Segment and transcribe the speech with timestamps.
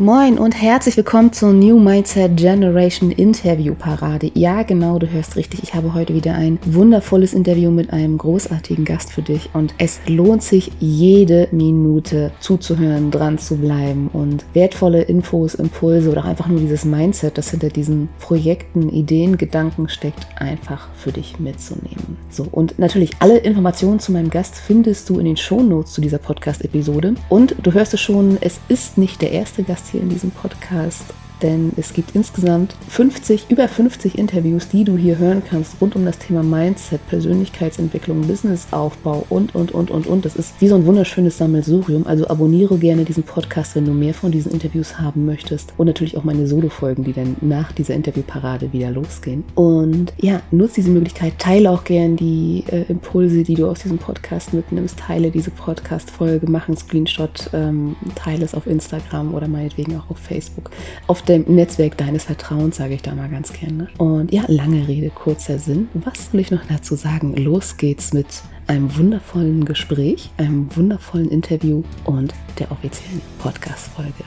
[0.00, 4.30] Moin und herzlich willkommen zur New Mindset Generation Interview Parade.
[4.32, 5.62] Ja, genau, du hörst richtig.
[5.62, 10.00] Ich habe heute wieder ein wundervolles Interview mit einem großartigen Gast für dich und es
[10.06, 16.60] lohnt sich jede Minute zuzuhören, dran zu bleiben und wertvolle Infos, Impulse oder einfach nur
[16.60, 22.16] dieses Mindset, das hinter diesen Projekten, Ideen, Gedanken steckt, einfach für dich mitzunehmen.
[22.30, 26.16] So, und natürlich alle Informationen zu meinem Gast findest du in den Shownotes zu dieser
[26.16, 30.30] Podcast-Episode und du hörst es schon, es ist nicht der erste Gast hier in diesem
[30.30, 35.96] Podcast denn es gibt insgesamt 50, über 50 Interviews, die du hier hören kannst rund
[35.96, 40.24] um das Thema Mindset, Persönlichkeitsentwicklung, Businessaufbau und, und, und, und, und.
[40.24, 42.06] Das ist wie so ein wunderschönes Sammelsurium.
[42.06, 45.72] Also abonniere gerne diesen Podcast, wenn du mehr von diesen Interviews haben möchtest.
[45.76, 49.44] Und natürlich auch meine Solo-Folgen, die dann nach dieser Interviewparade wieder losgehen.
[49.54, 53.98] Und ja, nutze diese Möglichkeit, teile auch gerne die äh, Impulse, die du aus diesem
[53.98, 54.98] Podcast mitnimmst.
[54.98, 60.18] Teile diese Podcast-Folge, mach einen Screenshot, ähm, teile es auf Instagram oder meinetwegen auch auf
[60.18, 60.70] Facebook.
[61.06, 63.88] Auf dem Netzwerk deines Vertrauens, sage ich da mal ganz gerne.
[63.98, 65.88] Und ja, lange Rede, kurzer Sinn.
[65.94, 67.36] Was soll ich noch dazu sagen?
[67.36, 68.26] Los geht's mit
[68.66, 74.24] einem wundervollen Gespräch, einem wundervollen Interview und der offiziellen Podcast-Folge.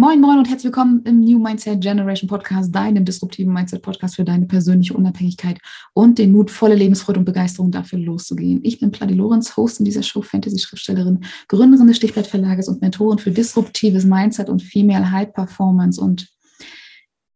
[0.00, 4.24] Moin, moin und herzlich willkommen im New Mindset Generation Podcast, deinem disruptiven Mindset Podcast für
[4.24, 5.58] deine persönliche Unabhängigkeit
[5.92, 8.60] und den Mut, volle Lebensfreude und Begeisterung dafür loszugehen.
[8.62, 13.18] Ich bin Pladi Lorenz, Host in dieser Show, Fantasy-Schriftstellerin, Gründerin des Stichblatt Verlages und Mentorin
[13.18, 16.00] für disruptives Mindset und Female High Performance.
[16.00, 16.30] Und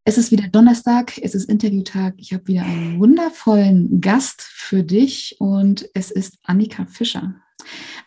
[0.06, 2.14] es ist wieder Donnerstag, es ist Interviewtag.
[2.16, 7.34] Ich habe wieder einen wundervollen Gast für dich und es ist Annika Fischer.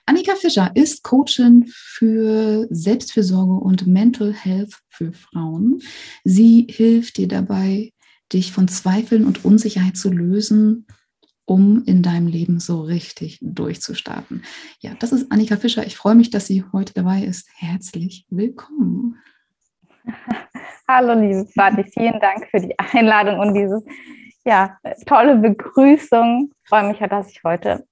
[0.06, 5.82] Annika Fischer ist Coachin für Selbstfürsorge und Mental Health für Frauen.
[6.24, 7.92] Sie hilft dir dabei,
[8.34, 10.88] dich von Zweifeln und Unsicherheit zu lösen,
[11.46, 14.44] um in deinem Leben so richtig durchzustarten.
[14.82, 15.86] Ja, das ist Annika Fischer.
[15.86, 17.50] Ich freue mich, dass sie heute dabei ist.
[17.56, 19.18] Herzlich willkommen.
[20.88, 23.84] Hallo, liebe Vati, vielen Dank für die Einladung und diese
[24.46, 26.52] ja, tolle Begrüßung.
[26.64, 27.86] Ich freue mich, dass ich heute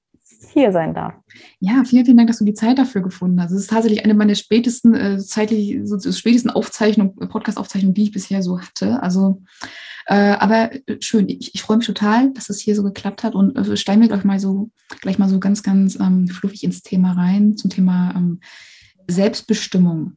[0.53, 1.13] hier sein darf.
[1.59, 3.51] Ja, vielen, vielen Dank, dass du die Zeit dafür gefunden hast.
[3.51, 8.11] Es ist tatsächlich eine meiner spätesten, äh, zeitlich, so, spätesten Aufzeichnungen, äh, Podcast-Aufzeichnungen, die ich
[8.11, 9.01] bisher so hatte.
[9.03, 9.41] Also,
[10.07, 11.29] äh, aber äh, schön.
[11.29, 14.07] Ich, ich freue mich total, dass es hier so geklappt hat und äh, steigen wir
[14.07, 14.69] gleich mal so,
[15.01, 18.39] gleich mal so ganz, ganz ähm, fluffig ins Thema rein, zum Thema ähm,
[19.07, 20.13] Selbstbestimmung.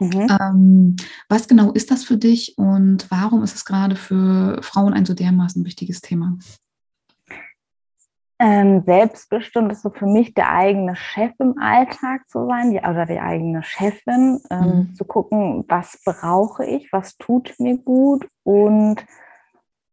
[0.00, 0.26] Mhm.
[0.40, 0.96] Ähm,
[1.28, 5.14] was genau ist das für dich und warum ist es gerade für Frauen ein so
[5.14, 6.38] dermaßen wichtiges Thema?
[8.40, 13.04] Ähm, selbstbestimmt ist so für mich der eigene Chef im Alltag zu sein, die, oder
[13.04, 14.94] die eigene Chefin, ähm, mhm.
[14.94, 19.04] zu gucken, was brauche ich, was tut mir gut und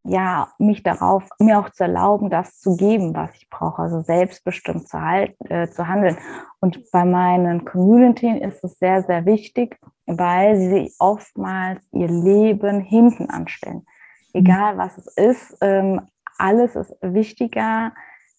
[0.08, 4.88] ja, mich darauf, mir auch zu erlauben, das zu geben, was ich brauche, also selbstbestimmt
[4.88, 6.16] zu, halten, äh, zu handeln.
[6.60, 13.32] Und bei meinen Community ist es sehr, sehr wichtig, weil sie oftmals ihr Leben hinten
[13.32, 13.88] anstellen.
[14.34, 14.42] Mhm.
[14.42, 16.02] Egal was es ist, ähm,
[16.38, 17.92] alles ist wichtiger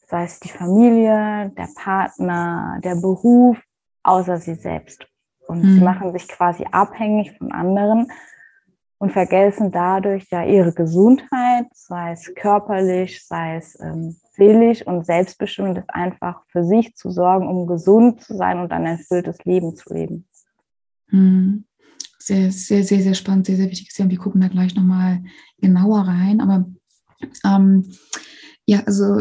[0.07, 3.59] sei es die Familie, der Partner, der Beruf,
[4.03, 5.07] außer sie selbst.
[5.47, 5.75] Und mhm.
[5.75, 8.11] sie machen sich quasi abhängig von anderen
[8.99, 15.79] und vergessen dadurch ja ihre Gesundheit, sei es körperlich, sei es ähm, seelisch und selbstbestimmt
[15.79, 19.93] ist einfach für sich zu sorgen, um gesund zu sein und ein erfülltes Leben zu
[19.93, 20.27] leben.
[21.09, 21.65] Mhm.
[22.19, 24.11] Sehr, sehr, sehr, sehr spannend, sehr, sehr wichtiges Thema.
[24.11, 25.23] Wir gucken da gleich nochmal
[25.59, 26.41] genauer rein.
[26.41, 26.67] Aber
[27.45, 27.89] ähm,
[28.65, 29.21] ja, also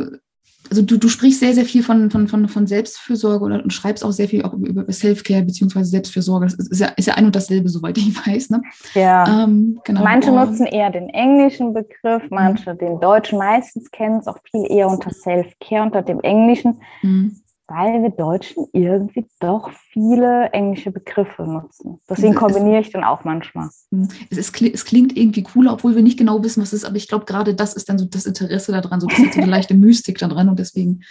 [0.69, 4.03] also du, du sprichst sehr, sehr viel von, von, von, von Selbstfürsorge oder, und schreibst
[4.03, 6.45] auch sehr viel auch über Self-Care beziehungsweise Selbstfürsorge.
[6.45, 8.49] Das ist ja, ist ja ein und dasselbe, soweit ich weiß.
[8.49, 8.61] Ne?
[8.93, 9.43] Ja.
[9.43, 10.03] Ähm, genau.
[10.03, 10.45] Manche oh.
[10.45, 12.77] nutzen eher den englischen Begriff, manche mhm.
[12.77, 13.39] den deutschen.
[13.39, 16.81] Meistens kennen es auch viel eher unter Self-Care, unter dem englischen.
[17.01, 21.99] Mhm weil wir Deutschen irgendwie doch viele englische Begriffe nutzen.
[22.09, 23.69] Deswegen kombiniere ich dann auch manchmal.
[23.91, 24.07] Hm.
[24.29, 26.97] Es, ist, es, klingt irgendwie cooler, obwohl wir nicht genau wissen, was es ist, aber
[26.97, 29.49] ich glaube, gerade das ist dann so das Interesse daran, so, das ist so eine
[29.49, 31.01] leichte Mystik daran und deswegen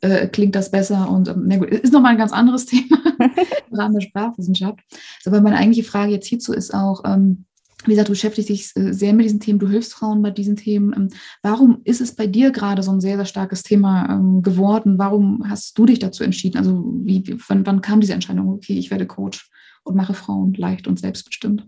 [0.00, 2.98] äh, klingt das besser und ähm, na gut, ist nochmal ein ganz anderes Thema
[3.70, 4.80] im Rahmen der Sprachwissenschaft.
[5.24, 7.46] Aber meine eigentliche Frage jetzt hierzu ist auch, ähm,
[7.86, 10.56] wie gesagt, du beschäftigst dich äh, sehr mit diesen Themen, du hilfst Frauen bei diesen
[10.56, 10.92] Themen.
[10.96, 11.08] Ähm,
[11.42, 14.98] warum ist es bei dir gerade so ein sehr, sehr starkes Thema ähm, geworden?
[14.98, 16.58] Warum hast du dich dazu entschieden?
[16.58, 19.50] Also wie, wann, wann kam diese Entscheidung, okay, ich werde Coach
[19.82, 21.66] und mache Frauen leicht und selbstbestimmt?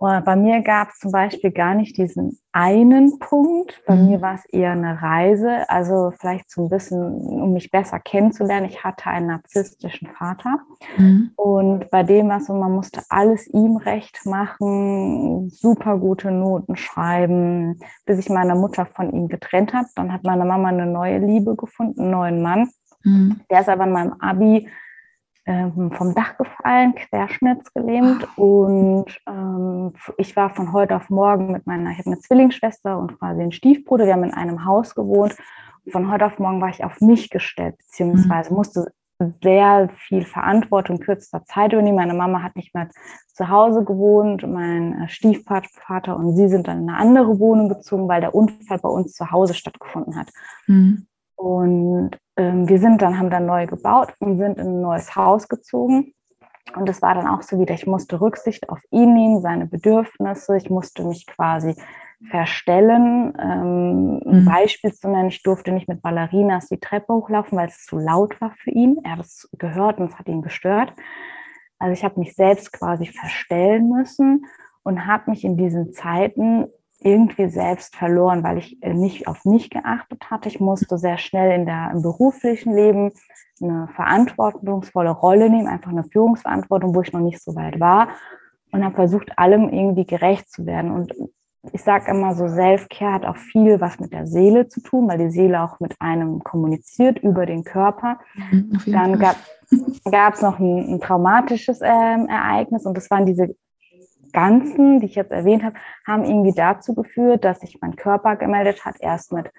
[0.00, 3.82] Bei mir gab es zum Beispiel gar nicht diesen einen Punkt.
[3.86, 4.06] Bei mhm.
[4.06, 5.68] mir war es eher eine Reise.
[5.68, 8.66] Also vielleicht so ein bisschen, um mich besser kennenzulernen.
[8.66, 10.58] Ich hatte einen narzisstischen Vater.
[10.96, 11.32] Mhm.
[11.36, 16.76] Und bei dem war es so, man musste alles ihm recht machen, super gute Noten
[16.76, 19.88] schreiben, bis ich meine Mutter von ihm getrennt habe.
[19.96, 22.70] Dann hat meine Mama eine neue Liebe gefunden, einen neuen Mann.
[23.04, 23.40] Mhm.
[23.50, 24.66] Der ist aber in meinem Abi
[25.50, 28.26] ähm, vom Dach gefallen, querschnittsgelähmt.
[28.36, 33.18] Und ähm, ich war von heute auf morgen mit meiner, ich habe eine Zwillingsschwester und
[33.18, 35.36] quasi einen Stiefbruder, wir haben in einem Haus gewohnt.
[35.90, 38.56] Von heute auf morgen war ich auf mich gestellt, beziehungsweise mhm.
[38.56, 38.92] musste
[39.42, 41.96] sehr viel Verantwortung in kürzester Zeit übernehmen.
[41.96, 42.88] Meine Mama hat nicht mehr
[43.34, 48.08] zu Hause gewohnt, mein äh, Stiefvater und sie sind dann in eine andere Wohnung gezogen,
[48.08, 50.30] weil der Unfall bei uns zu Hause stattgefunden hat.
[50.66, 51.06] Mhm.
[51.40, 55.48] Und ähm, wir sind dann, haben dann neu gebaut und sind in ein neues Haus
[55.48, 56.12] gezogen.
[56.76, 60.58] Und es war dann auch so wieder, ich musste Rücksicht auf ihn nehmen, seine Bedürfnisse.
[60.58, 61.74] Ich musste mich quasi
[62.28, 63.32] verstellen.
[63.40, 64.22] Ähm, mhm.
[64.26, 67.96] Ein Beispiel zu nennen, ich durfte nicht mit Ballerinas die Treppe hochlaufen, weil es zu
[67.96, 68.98] laut war für ihn.
[69.02, 70.92] Er hat es gehört und es hat ihn gestört.
[71.78, 74.44] Also ich habe mich selbst quasi verstellen müssen
[74.82, 76.66] und habe mich in diesen Zeiten
[77.02, 80.48] irgendwie selbst verloren, weil ich äh, nicht auf mich geachtet hatte.
[80.48, 83.12] Ich musste sehr schnell in der, im beruflichen Leben
[83.62, 88.08] eine verantwortungsvolle Rolle nehmen, einfach eine Führungsverantwortung, wo ich noch nicht so weit war
[88.72, 90.90] und habe versucht, allem irgendwie gerecht zu werden.
[90.90, 91.14] Und
[91.72, 95.18] ich sage immer so, Self-Care hat auch viel was mit der Seele zu tun, weil
[95.18, 98.18] die Seele auch mit einem kommuniziert über den Körper.
[98.50, 103.54] Mhm, Dann gab es noch ein, ein traumatisches ähm, Ereignis und das waren diese
[104.32, 108.84] Ganzen, die ich jetzt erwähnt habe, haben irgendwie dazu geführt, dass sich mein Körper gemeldet
[108.84, 109.50] hat, erst mit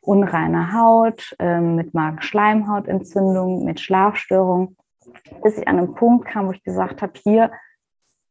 [0.00, 4.76] unreiner Haut, äh, mit Magenschleimhautentzündung, mit Schlafstörung,
[5.42, 7.50] bis ich an einen Punkt kam, wo ich gesagt habe, hier,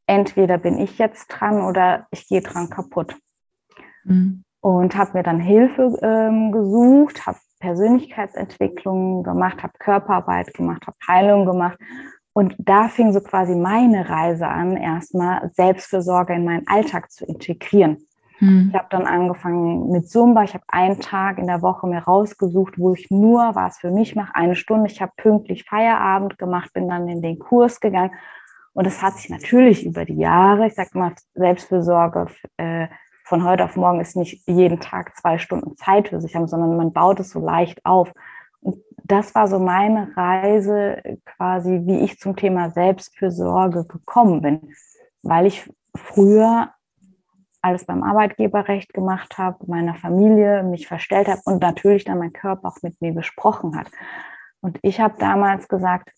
[0.07, 3.15] entweder bin ich jetzt dran oder ich gehe dran kaputt.
[4.03, 4.43] Mhm.
[4.61, 11.45] Und habe mir dann Hilfe ähm, gesucht, habe Persönlichkeitsentwicklung gemacht, habe Körperarbeit gemacht, habe Heilung
[11.45, 11.77] gemacht
[12.33, 17.97] und da fing so quasi meine Reise an, erstmal Selbstfürsorge in meinen Alltag zu integrieren.
[18.39, 18.69] Hm.
[18.69, 20.43] Ich habe dann angefangen mit Zumba.
[20.43, 24.15] Ich habe einen Tag in der Woche mir rausgesucht, wo ich nur was für mich
[24.15, 24.89] mache, eine Stunde.
[24.89, 28.11] Ich habe pünktlich Feierabend gemacht, bin dann in den Kurs gegangen.
[28.73, 32.27] Und es hat sich natürlich über die Jahre, ich sage mal, Selbstfürsorge
[32.57, 32.87] äh,
[33.25, 36.77] von heute auf morgen ist nicht jeden Tag zwei Stunden Zeit für sich haben, sondern
[36.77, 38.11] man baut es so leicht auf.
[39.09, 44.71] Das war so meine Reise quasi, wie ich zum Thema Selbstfürsorge gekommen bin,
[45.23, 46.69] weil ich früher
[47.59, 52.67] alles beim Arbeitgeberrecht gemacht habe, meiner Familie mich verstellt habe und natürlich dann mein Körper
[52.67, 53.87] auch mit mir gesprochen hat.
[54.61, 56.11] Und ich habe damals gesagt,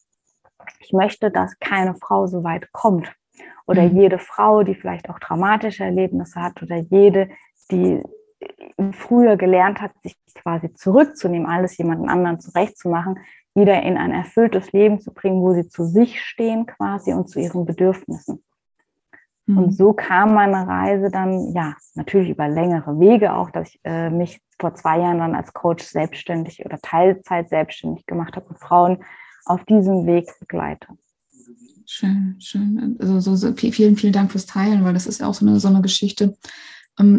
[0.80, 3.10] ich möchte, dass keine Frau so weit kommt.
[3.68, 4.02] Oder mhm.
[4.02, 7.30] jede Frau, die vielleicht auch traumatische Erlebnisse hat oder jede,
[7.72, 8.04] die
[8.94, 13.20] früher gelernt hat, sich quasi zurückzunehmen, alles jemanden anderen zurechtzumachen,
[13.54, 17.40] wieder in ein erfülltes Leben zu bringen, wo sie zu sich stehen quasi und zu
[17.40, 18.44] ihren Bedürfnissen.
[19.46, 19.58] Mhm.
[19.58, 24.10] Und so kam meine Reise dann, ja, natürlich über längere Wege auch, dass ich äh,
[24.10, 29.04] mich vor zwei Jahren dann als Coach selbstständig oder Teilzeit selbstständig gemacht habe und Frauen
[29.46, 30.88] auf diesem Weg begleite.
[31.86, 32.96] Schön, schön.
[33.02, 35.60] Also so, so, vielen, vielen Dank fürs Teilen, weil das ist ja auch so eine,
[35.60, 36.38] so eine Geschichte,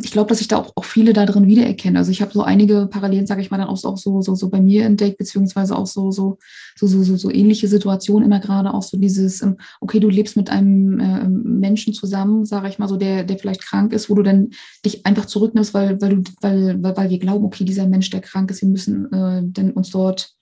[0.02, 1.98] ich glaube, dass ich da auch, auch viele da drin wiedererkenne.
[1.98, 4.48] Also ich habe so einige Parallelen, sage ich mal, dann auch, auch so, so, so
[4.48, 6.38] bei mir entdeckt, beziehungsweise auch so, so,
[6.76, 10.36] so, so, so, so ähnliche Situationen, immer gerade auch so dieses, ähm, okay, du lebst
[10.36, 14.14] mit einem äh, Menschen zusammen, sage ich mal so, der, der vielleicht krank ist, wo
[14.14, 14.50] du dann
[14.84, 18.20] dich einfach zurücknimmst, weil, weil du, weil, weil, weil wir glauben, okay, dieser Mensch, der
[18.20, 20.34] krank ist, wir müssen äh, denn uns dort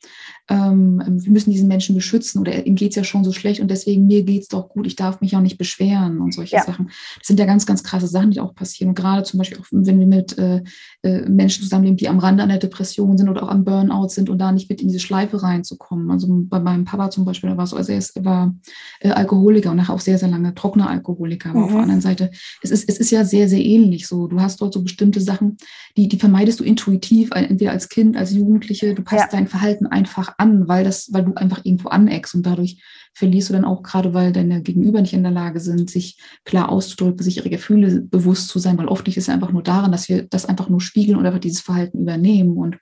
[0.50, 3.70] ähm, wir müssen diesen Menschen beschützen oder ihm geht es ja schon so schlecht und
[3.70, 6.64] deswegen mir geht es doch gut, ich darf mich auch nicht beschweren und solche ja.
[6.64, 6.90] Sachen.
[7.18, 8.88] Das sind ja ganz, ganz krasse Sachen, die auch passieren.
[8.88, 10.62] Und gerade zum Beispiel auch, wenn wir mit äh,
[11.02, 14.38] äh, Menschen zusammenleben, die am Rande einer Depression sind oder auch am Burnout sind und
[14.38, 16.10] da nicht mit in diese Schleife reinzukommen.
[16.10, 18.54] Also bei meinem Papa zum Beispiel, da war so, also er, er war
[19.00, 21.50] äh, Alkoholiker und nachher auch sehr, sehr lange trockener Alkoholiker.
[21.50, 21.64] Aber mhm.
[21.64, 22.30] auf der anderen Seite,
[22.60, 24.26] es ist, es ist ja sehr, sehr ähnlich so.
[24.26, 25.58] Du hast dort so bestimmte Sachen,
[25.96, 29.38] die, die vermeidest du intuitiv, entweder als Kind, als Jugendliche, du passt ja.
[29.38, 32.82] dein Verhalten einfach an, weil das, weil du einfach irgendwo aneckst und dadurch
[33.14, 36.68] verlierst du dann auch gerade, weil deine Gegenüber nicht in der Lage sind, sich klar
[36.68, 40.08] auszudrücken, sich ihre Gefühle bewusst zu sein, weil oft liegt es einfach nur daran, dass
[40.08, 42.78] wir das einfach nur spiegeln oder einfach dieses Verhalten übernehmen und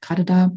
[0.00, 0.52] gerade da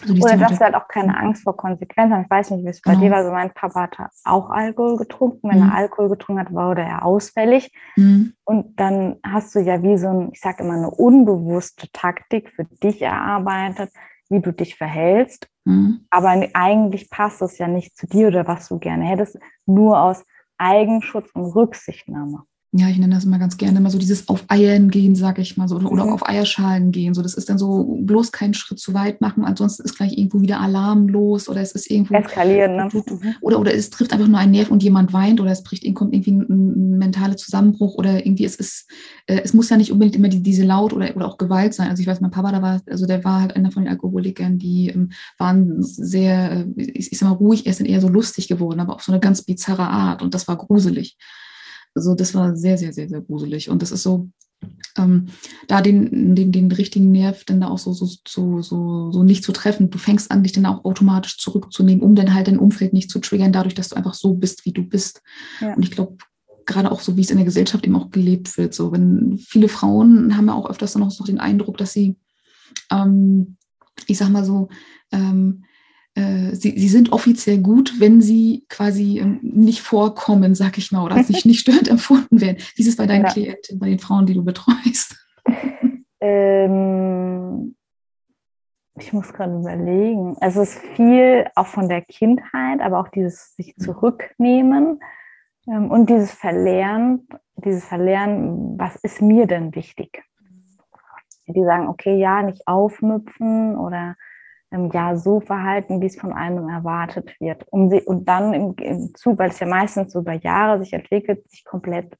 [0.00, 2.22] also Oder dass du halt auch keine Angst vor Konsequenzen.
[2.22, 3.04] Ich weiß nicht, wie es bei genau.
[3.04, 3.24] dir war.
[3.24, 5.48] So mein Papa hat auch Alkohol getrunken.
[5.48, 5.68] Wenn mhm.
[5.68, 7.72] er Alkohol getrunken hat, wurde er ausfällig.
[7.96, 8.32] Mhm.
[8.44, 12.64] Und dann hast du ja wie so ein, ich sage immer, eine unbewusste Taktik für
[12.64, 13.90] dich erarbeitet,
[14.28, 15.48] wie du dich verhältst.
[15.64, 16.06] Mhm.
[16.10, 20.24] Aber eigentlich passt es ja nicht zu dir oder was du gerne hättest, nur aus
[20.58, 22.44] Eigenschutz und Rücksichtnahme.
[22.74, 25.58] Ja, ich nenne das immer ganz gerne, immer so dieses auf Eiern gehen, sag ich
[25.58, 26.12] mal so, oder, mhm.
[26.12, 27.12] auf Eierschalen gehen.
[27.12, 30.40] So, das ist dann so bloß keinen Schritt zu weit machen, ansonsten ist gleich irgendwo
[30.40, 32.14] wieder Alarm los oder es ist irgendwo.
[32.14, 32.88] Eskalieren, ne?
[32.90, 33.34] Mhm.
[33.42, 36.14] Oder, oder es trifft einfach nur einen Nerv und jemand weint oder es bricht, kommt
[36.14, 38.88] irgendwie ein, ein mentaler Zusammenbruch oder irgendwie es ist,
[39.26, 41.90] äh, es muss ja nicht unbedingt immer die, diese Laut oder, oder auch Gewalt sein.
[41.90, 44.58] Also ich weiß, mein Papa, da war, also der war halt einer von den Alkoholikern,
[44.58, 48.08] die ähm, waren sehr, äh, ich, ich sag mal, ruhig, er ist dann eher so
[48.08, 51.18] lustig geworden, aber auf so eine ganz bizarre Art und das war gruselig.
[51.94, 53.68] Also das war sehr, sehr, sehr, sehr gruselig.
[53.68, 54.28] Und das ist so,
[54.96, 55.26] ähm,
[55.68, 59.44] da den, den, den richtigen Nerv dann da auch so, so, so, so, so nicht
[59.44, 59.90] zu treffen.
[59.90, 63.18] Du fängst an, dich dann auch automatisch zurückzunehmen, um dann halt dein Umfeld nicht zu
[63.18, 65.22] triggern, dadurch, dass du einfach so bist, wie du bist.
[65.60, 65.74] Ja.
[65.74, 66.16] Und ich glaube,
[66.66, 68.74] gerade auch so, wie es in der Gesellschaft eben auch gelebt wird.
[68.74, 72.16] So, wenn viele Frauen haben ja auch öfters noch so den Eindruck, dass sie,
[72.90, 73.56] ähm,
[74.06, 74.68] ich sag mal so,
[75.10, 75.64] ähm,
[76.14, 81.04] äh, sie, sie sind offiziell gut, wenn sie quasi ähm, nicht vorkommen, sag ich mal,
[81.04, 82.58] oder sich nicht störend empfunden werden.
[82.76, 83.32] Wie ist es bei deinen ja.
[83.32, 85.16] Klienten, bei den Frauen, die du betreust?
[86.24, 87.74] Ähm,
[88.94, 90.36] ich muss gerade überlegen.
[90.40, 95.00] Es ist viel auch von der Kindheit, aber auch dieses sich zurücknehmen
[95.66, 97.26] ähm, und dieses Verlernen,
[97.56, 100.22] dieses Verlernen, was ist mir denn wichtig?
[101.48, 104.14] Die sagen, okay, ja, nicht aufmüpfen oder
[104.72, 107.66] ähm, ja so verhalten, wie es von einem erwartet wird.
[107.70, 110.92] Um sie, und dann im, im Zug, weil es ja meistens so über Jahre sich
[110.92, 112.16] entwickelt, sich komplett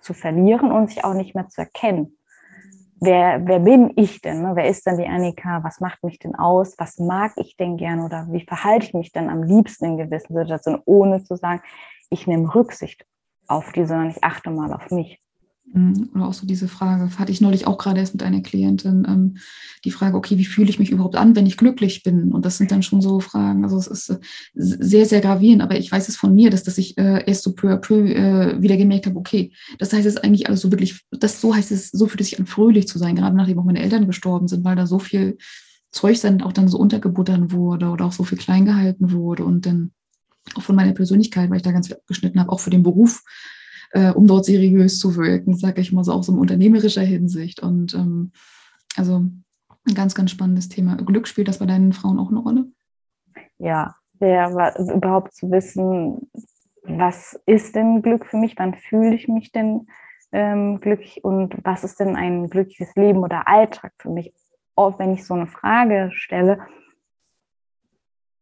[0.00, 2.18] zu verlieren und sich auch nicht mehr zu erkennen.
[3.00, 4.42] Wer, wer bin ich denn?
[4.42, 4.52] Ne?
[4.54, 5.62] Wer ist denn die Annika?
[5.62, 6.74] Was macht mich denn aus?
[6.78, 8.00] Was mag ich denn gern?
[8.00, 11.62] Oder wie verhalte ich mich denn am liebsten in gewissen Situationen, ohne zu sagen,
[12.10, 13.06] ich nehme Rücksicht
[13.46, 15.22] auf die, sondern ich achte mal auf mich.
[15.72, 16.08] Mhm.
[16.14, 19.36] Oder auch so diese Frage, hatte ich neulich auch gerade erst mit einer Klientin, ähm,
[19.84, 22.32] die Frage, okay, wie fühle ich mich überhaupt an, wenn ich glücklich bin?
[22.32, 24.18] Und das sind dann schon so Fragen, also es ist äh,
[24.54, 27.52] sehr, sehr gravierend, aber ich weiß es von mir, dass, dass ich äh, erst so
[27.52, 31.04] peu à peu äh, wieder gemerkt habe, okay, das heißt es eigentlich alles so wirklich,
[31.10, 33.64] das so heißt es, so fühlt es sich an, fröhlich zu sein, gerade nachdem auch
[33.64, 35.38] meine Eltern gestorben sind, weil da so viel
[35.90, 39.66] Zeug dann auch dann so untergebuttert wurde oder auch so viel klein gehalten wurde und
[39.66, 39.92] dann
[40.54, 43.22] auch von meiner Persönlichkeit, weil ich da ganz viel abgeschnitten habe, auch für den Beruf
[43.92, 47.60] äh, um dort seriös zu wirken, sage ich mal so, auch so in unternehmerischer Hinsicht.
[47.60, 48.32] Und ähm,
[48.96, 50.96] also ein ganz, ganz spannendes Thema.
[50.96, 52.66] Glück spielt das bei deinen Frauen auch eine Rolle?
[53.58, 56.30] Ja, der, also überhaupt zu wissen,
[56.82, 59.86] was ist denn Glück für mich, wann fühle ich mich denn
[60.32, 64.32] ähm, glücklich und was ist denn ein glückliches Leben oder Alltag für mich?
[64.74, 66.60] Auch wenn ich so eine Frage stelle,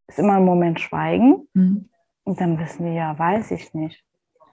[0.09, 1.89] ist immer ein Moment Schweigen mhm.
[2.25, 4.06] und dann wissen wir ja, weiß ich nicht.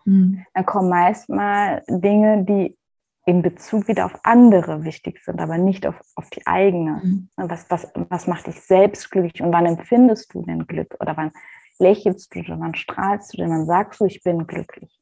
[0.06, 0.46] Mhm.
[0.54, 2.78] Dann kommen meist mal Dinge, die
[3.26, 7.02] in Bezug wieder auf andere wichtig sind, aber nicht auf, auf die eigene.
[7.04, 7.30] Mhm.
[7.38, 10.96] Was, was, was macht dich selbst glücklich und wann empfindest du denn Glück?
[11.00, 11.32] Oder wann
[11.80, 15.00] lächelst du oder wann strahlst du denn, wann sagst du, ich bin glücklich?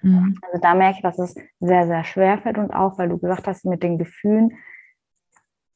[0.00, 0.38] Mhm.
[0.42, 3.46] Also da merke ich, dass es sehr, sehr schwer fällt und auch, weil du gesagt
[3.46, 4.56] hast, mit den Gefühlen,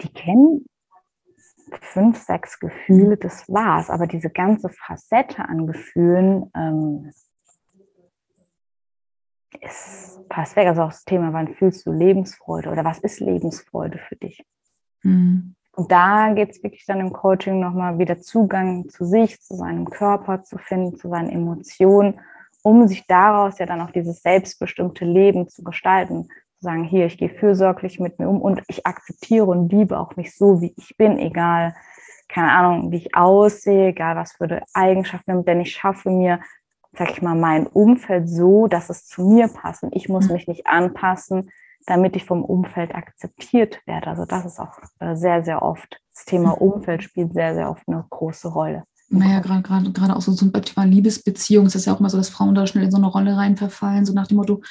[0.00, 0.64] die kennen
[1.80, 3.20] fünf, sechs Gefühle, mhm.
[3.20, 3.90] das war's.
[3.90, 7.12] Aber diese ganze Facette an Gefühlen, ähm,
[9.62, 10.66] ist fast weg.
[10.66, 14.44] Also auch das Thema, wann fühlst du Lebensfreude oder was ist Lebensfreude für dich?
[15.02, 15.54] Mhm.
[15.78, 19.88] Und da geht es wirklich dann im Coaching nochmal wieder Zugang zu sich, zu seinem
[19.88, 22.20] Körper zu finden, zu seinen Emotionen,
[22.62, 26.24] um sich daraus ja dann auch dieses selbstbestimmte Leben zu gestalten.
[26.24, 30.16] Zu sagen, hier, ich gehe fürsorglich mit mir um und ich akzeptiere und liebe auch
[30.16, 31.76] mich so, wie ich bin, egal,
[32.28, 36.40] keine Ahnung, wie ich aussehe, egal was für Eigenschaften, denn ich schaffe mir
[36.92, 39.82] sag ich mal, mein Umfeld so, dass es zu mir passt.
[39.82, 40.34] Und ich muss mhm.
[40.34, 41.50] mich nicht anpassen,
[41.86, 44.08] damit ich vom Umfeld akzeptiert werde.
[44.08, 46.00] Also das ist auch äh, sehr, sehr oft.
[46.14, 46.72] Das Thema mhm.
[46.72, 48.84] Umfeld spielt sehr, sehr oft eine große Rolle.
[49.10, 52.28] Naja, gerade gerade gerade auch so zum Thema Liebesbeziehung ist ja auch immer so, dass
[52.28, 54.62] Frauen da schnell in so eine Rolle rein verfallen, so nach dem Motto,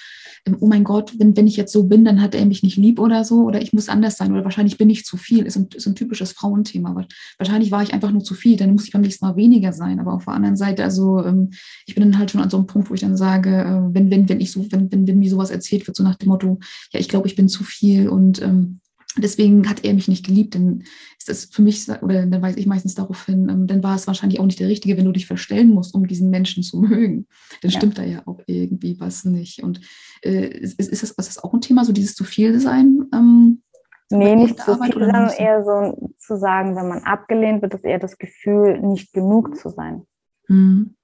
[0.46, 2.78] ähm, oh mein Gott, wenn, wenn ich jetzt so bin, dann hat er mich nicht
[2.78, 5.56] lieb oder so, oder ich muss anders sein, oder wahrscheinlich bin ich zu viel, ist
[5.58, 6.94] ein, ist ein typisches Frauenthema.
[6.94, 7.08] Weil
[7.40, 10.00] wahrscheinlich war ich einfach nur zu viel, dann muss ich beim nächsten Mal weniger sein.
[10.00, 11.50] Aber auf der anderen Seite, also ähm,
[11.88, 14.12] ich bin dann halt schon an so einem Punkt, wo ich dann sage, äh, wenn,
[14.12, 16.60] wenn, wenn ich so, wenn, wenn, wenn mir sowas erzählt wird, so nach dem Motto,
[16.92, 18.82] ja, ich glaube, ich bin zu viel und ähm,
[19.24, 20.84] deswegen hat er mich nicht geliebt, dann
[21.18, 24.08] ist das für mich, oder dann weiß ich meistens darauf hin, ähm, dann war es
[24.08, 27.28] wahrscheinlich auch nicht der Richtige, wenn du dich verstellen musst, um diesen Menschen zu mögen.
[27.62, 27.78] Dann ja.
[27.78, 29.64] stimmt da ja auch irgendwie was nicht.
[29.64, 29.82] Und
[30.24, 33.06] äh, ist, ist, das, ist das auch ein Thema, so dieses zu viel sein?
[33.14, 33.62] Ähm,
[34.10, 38.00] nee, nicht zu viel, sondern eher so zu sagen, wenn man abgelehnt wird, ist eher
[38.00, 40.04] das Gefühl, nicht genug zu sein.
[40.48, 40.96] Mhm.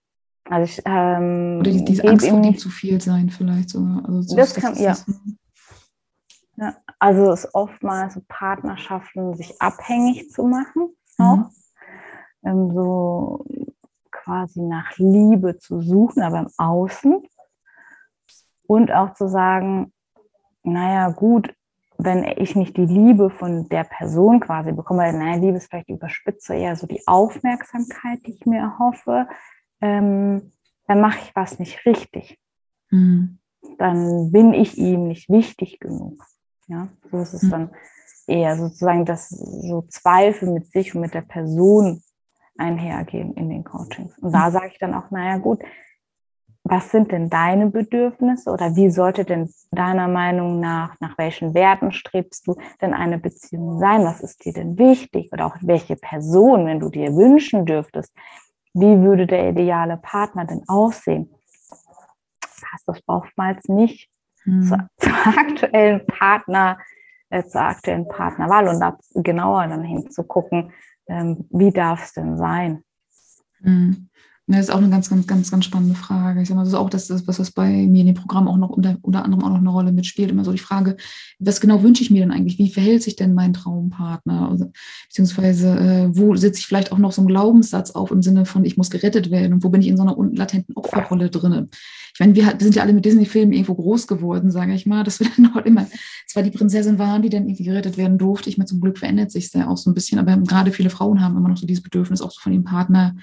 [0.46, 4.04] Also ich, ähm, Oder diese, diese Angst vor dem zu viel sein vielleicht sogar.
[4.06, 4.90] Also das, das kann, ja.
[4.90, 5.06] Das,
[6.56, 11.36] ja, also es ist oftmals so Partnerschaften, sich abhängig zu machen, auch.
[11.36, 11.50] Mhm.
[12.46, 13.46] Ähm, so
[14.12, 17.24] quasi nach Liebe zu suchen, aber im Außen.
[18.68, 19.94] Und auch zu sagen,
[20.64, 21.54] naja, gut,
[21.98, 26.56] wenn ich nicht die Liebe von der Person quasi bekomme, naja, Liebe ist vielleicht überspitze,
[26.56, 29.28] eher so die Aufmerksamkeit, die ich mir erhoffe,
[29.82, 30.52] ähm,
[30.88, 32.40] dann mache ich was nicht richtig.
[32.90, 33.40] Mhm.
[33.78, 36.26] Dann bin ich ihm nicht wichtig genug.
[36.68, 37.50] Ja, so ist es mhm.
[37.50, 37.70] dann
[38.28, 42.02] eher sozusagen, dass so Zweifel mit sich und mit der Person
[42.58, 44.18] einhergehen in den Coachings.
[44.20, 45.60] Und da sage ich dann auch, naja gut,
[46.66, 51.92] was sind denn deine Bedürfnisse oder wie sollte denn deiner Meinung nach, nach welchen Werten
[51.92, 54.06] strebst du denn eine Beziehung sein?
[54.06, 55.32] Was ist dir denn wichtig?
[55.34, 58.14] Oder auch welche Person, wenn du dir wünschen dürftest,
[58.74, 61.30] wie würde der ideale Partner denn aussehen?
[62.40, 64.10] Passt das oftmals nicht
[64.44, 64.64] hm.
[64.64, 66.78] zur, zur, aktuellen Partner,
[67.30, 70.72] äh, zur aktuellen Partnerwahl und da genauer dann hinzugucken,
[71.08, 72.84] ähm, wie darf es denn sein?
[74.48, 74.56] Hm.
[74.56, 76.42] Das ist auch eine ganz, ganz, ganz, ganz spannende Frage.
[76.42, 78.58] Ich sage mal, das ist auch das, was, was bei mir in dem Programm auch
[78.58, 80.32] noch unter, unter anderem auch noch eine Rolle mitspielt.
[80.32, 80.98] Immer so die Frage,
[81.40, 82.58] was genau wünsche ich mir denn eigentlich?
[82.58, 84.50] Wie verhält sich denn mein Traumpartner?
[84.50, 84.72] Also,
[85.08, 88.66] beziehungsweise, äh, wo sitze ich vielleicht auch noch so einen Glaubenssatz auf im Sinne von,
[88.66, 89.54] ich muss gerettet werden?
[89.54, 91.70] Und wo bin ich in so einer latenten Opferrolle drin?
[92.14, 95.20] Ich meine, wir, sind ja alle mit Disney-Filmen irgendwo groß geworden, sage ich mal, dass
[95.22, 95.88] wir dann auch immer
[96.28, 98.50] zwar die Prinzessin waren, die dann irgendwie gerettet werden durfte.
[98.50, 100.90] Ich meine, zum Glück verändert sich es ja auch so ein bisschen, aber gerade viele
[100.90, 103.16] Frauen haben immer noch so dieses Bedürfnis, auch so von ihrem Partner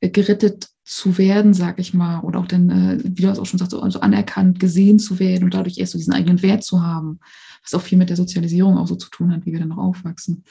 [0.00, 3.58] gerettet zu werden, sag ich mal, oder auch dann, äh, wie du es auch schon
[3.58, 7.18] sagst, so anerkannt, gesehen zu werden und dadurch erst so diesen eigenen Wert zu haben,
[7.62, 9.78] was auch viel mit der Sozialisierung auch so zu tun hat, wie wir dann noch
[9.78, 10.44] aufwachsen.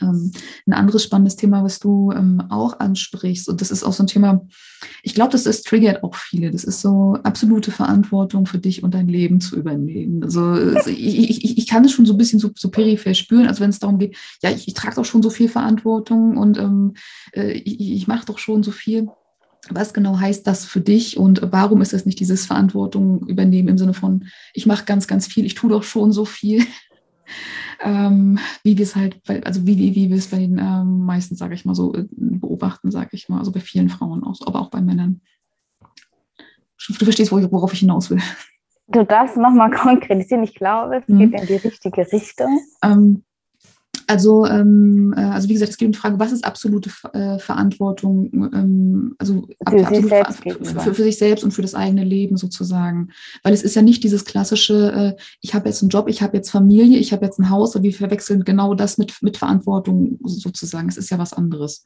[0.00, 0.32] Ähm,
[0.66, 4.06] ein anderes spannendes Thema, was du ähm, auch ansprichst, und das ist auch so ein
[4.06, 4.46] Thema,
[5.02, 6.50] ich glaube, das, das triggert auch viele.
[6.50, 10.22] Das ist so absolute Verantwortung für dich und dein Leben zu übernehmen.
[10.22, 13.46] Also, also ich, ich, ich kann es schon so ein bisschen so, so peripher spüren,
[13.46, 16.58] also wenn es darum geht, ja, ich, ich trage doch schon so viel Verantwortung und
[16.58, 16.94] ähm,
[17.32, 19.08] äh, ich, ich mache doch schon so viel.
[19.70, 23.78] Was genau heißt das für dich und warum ist das nicht dieses Verantwortung übernehmen im
[23.78, 26.64] Sinne von, ich mache ganz, ganz viel, ich tue doch schon so viel?
[27.80, 31.36] Ähm, wie wir es halt, also wie, wie, wie wir es bei den ähm, meisten,
[31.36, 34.60] sage ich mal so, äh, beobachten, sage ich mal, also bei vielen Frauen auch, aber
[34.60, 35.20] auch bei Männern.
[36.86, 38.20] Du verstehst, worauf ich hinaus will.
[38.86, 40.42] Du darfst nochmal konkretisieren.
[40.44, 41.18] Ich glaube, es mhm.
[41.18, 42.60] geht in die richtige Richtung.
[42.82, 43.24] Ähm,
[44.08, 47.38] also, ähm, äh, also wie gesagt, es geht um die Frage, was ist absolute äh,
[47.38, 52.04] Verantwortung, ähm, also für, absolute Verantwortung für, für, für, sich selbst und für das eigene
[52.04, 53.10] Leben sozusagen.
[53.42, 56.38] Weil es ist ja nicht dieses klassische, äh, ich habe jetzt einen Job, ich habe
[56.38, 60.18] jetzt Familie, ich habe jetzt ein Haus und wir verwechseln genau das mit, mit Verantwortung
[60.24, 60.88] sozusagen.
[60.88, 61.84] Es ist ja was anderes.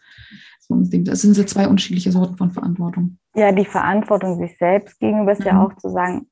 [0.68, 3.18] Das sind so zwei unterschiedliche Sorten von Verantwortung.
[3.34, 5.46] Ja, die Verantwortung sich selbst gegenüber ist mhm.
[5.46, 6.28] ja auch zu sagen,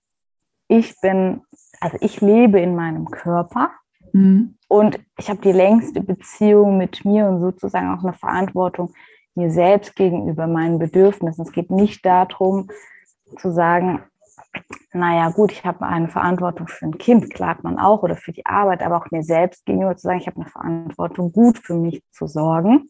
[0.69, 1.41] ich bin,
[1.81, 3.73] also ich lebe in meinem Körper.
[4.13, 4.57] Mhm.
[4.71, 8.95] Und ich habe die längste Beziehung mit mir und sozusagen auch eine Verantwortung
[9.35, 11.45] mir selbst gegenüber meinen Bedürfnissen.
[11.45, 12.69] Es geht nicht darum
[13.37, 14.01] zu sagen,
[14.93, 18.47] naja gut, ich habe eine Verantwortung für ein Kind, klar man auch, oder für die
[18.47, 22.05] Arbeit, aber auch mir selbst gegenüber zu sagen, ich habe eine Verantwortung, gut für mich
[22.13, 22.87] zu sorgen,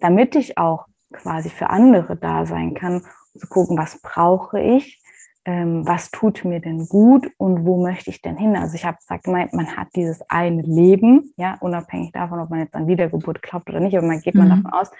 [0.00, 5.00] damit ich auch quasi für andere da sein kann, zu gucken, was brauche ich,
[5.46, 8.56] ähm, was tut mir denn gut und wo möchte ich denn hin?
[8.56, 12.58] Also ich habe gesagt, man, man, hat dieses eine Leben, ja, unabhängig davon, ob man
[12.58, 14.40] jetzt an Wiedergeburt glaubt oder nicht, aber man geht mhm.
[14.40, 14.90] man davon aus,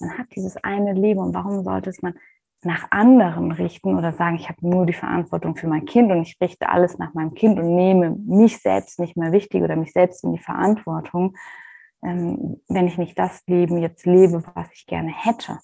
[0.00, 2.14] man hat dieses eine Leben und warum sollte es man
[2.62, 6.38] nach anderen richten oder sagen, ich habe nur die Verantwortung für mein Kind und ich
[6.40, 10.24] richte alles nach meinem Kind und nehme mich selbst nicht mehr wichtig oder mich selbst
[10.24, 11.36] in die Verantwortung,
[12.02, 15.58] ähm, wenn ich nicht das Leben jetzt lebe, was ich gerne hätte.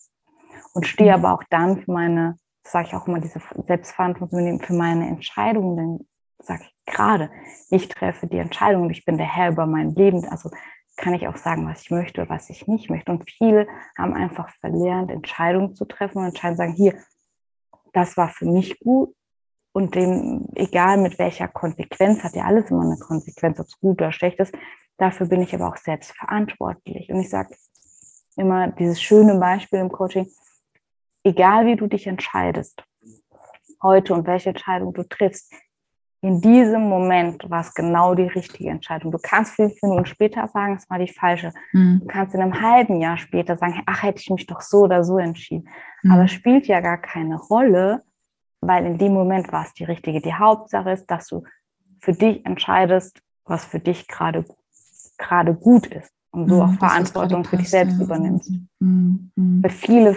[0.74, 1.24] Und stehe mhm.
[1.24, 2.36] aber auch dann für meine
[2.70, 7.30] sage ich auch immer, diese Selbstverantwortung für meine Entscheidungen, denn sage ich gerade,
[7.70, 10.24] ich treffe die Entscheidung und ich bin der Herr über mein Leben.
[10.28, 10.50] Also
[10.96, 13.12] kann ich auch sagen, was ich möchte was ich nicht möchte.
[13.12, 16.94] Und viele haben einfach verlernt, Entscheidungen zu treffen und entscheiden, sagen, hier,
[17.92, 19.14] das war für mich gut.
[19.72, 24.00] Und dem, egal mit welcher Konsequenz, hat ja alles immer eine Konsequenz, ob es gut
[24.00, 24.54] oder schlecht ist.
[24.96, 27.10] Dafür bin ich aber auch selbst verantwortlich.
[27.10, 27.54] Und ich sage
[28.36, 30.30] immer dieses schöne Beispiel im Coaching,
[31.26, 32.82] egal wie du dich entscheidest,
[33.82, 35.52] heute und welche Entscheidung du triffst,
[36.22, 39.12] in diesem Moment war es genau die richtige Entscheidung.
[39.12, 41.52] Du kannst fünf Minuten später sagen, es war die falsche.
[41.72, 42.00] Mhm.
[42.00, 45.04] Du kannst in einem halben Jahr später sagen, ach, hätte ich mich doch so oder
[45.04, 45.68] so entschieden.
[46.02, 46.12] Mhm.
[46.12, 48.02] Aber es spielt ja gar keine Rolle,
[48.60, 50.20] weil in dem Moment war es die richtige.
[50.20, 51.44] Die Hauptsache ist, dass du
[52.00, 54.44] für dich entscheidest, was für dich gerade
[55.18, 58.04] gerade gut ist und so mhm, auch Verantwortung für dich selbst ja.
[58.04, 58.50] übernimmst.
[58.80, 59.30] Mhm.
[59.34, 59.62] mhm.
[59.62, 60.16] Weil viele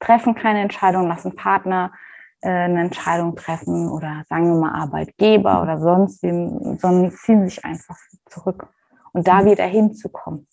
[0.00, 1.92] treffen keine Entscheidung, lassen Partner
[2.40, 7.64] äh, eine Entscheidung treffen oder sagen wir mal Arbeitgeber oder sonst wem, sondern ziehen sich
[7.64, 8.68] einfach zurück.
[9.12, 9.46] Und da mhm.
[9.46, 10.46] wieder hinzukommen.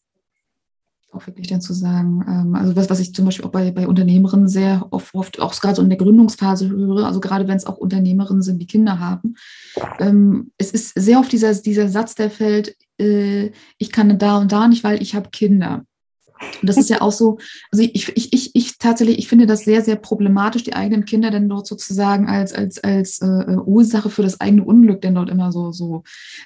[1.11, 3.87] auch wirklich dann zu sagen, ähm, also was, was ich zum Beispiel auch bei, bei
[3.87, 7.67] Unternehmerinnen sehr oft, oft auch gerade so in der Gründungsphase höre, also gerade wenn es
[7.67, 9.35] auch Unternehmerinnen sind, die Kinder haben,
[9.99, 14.51] ähm, es ist sehr oft dieser, dieser Satz, der fällt, äh, ich kann da und
[14.51, 15.85] da nicht, weil ich habe Kinder.
[16.39, 17.37] Und das ist ja auch so,
[17.71, 21.31] also ich, ich, ich, ich tatsächlich, ich finde das sehr, sehr problematisch, die eigenen Kinder
[21.31, 25.51] denn dort sozusagen als, als, als äh, Ursache für das eigene Unglück denn dort immer
[25.51, 26.03] so, so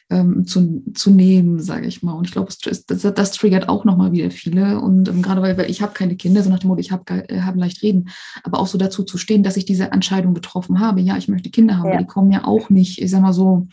[0.09, 2.13] ähm, zu, zu nehmen, sage ich mal.
[2.13, 4.79] Und ich glaube, das, das, das triggert auch nochmal wieder viele.
[4.79, 7.29] Und ähm, gerade weil, weil ich habe keine Kinder, so nach dem Motto, ich habe
[7.29, 8.09] äh, hab leicht reden,
[8.43, 11.01] aber auch so dazu zu stehen, dass ich diese Entscheidung getroffen habe.
[11.01, 11.97] Ja, ich möchte Kinder haben, ja.
[11.97, 13.67] die kommen ja auch nicht, ich sag mal so,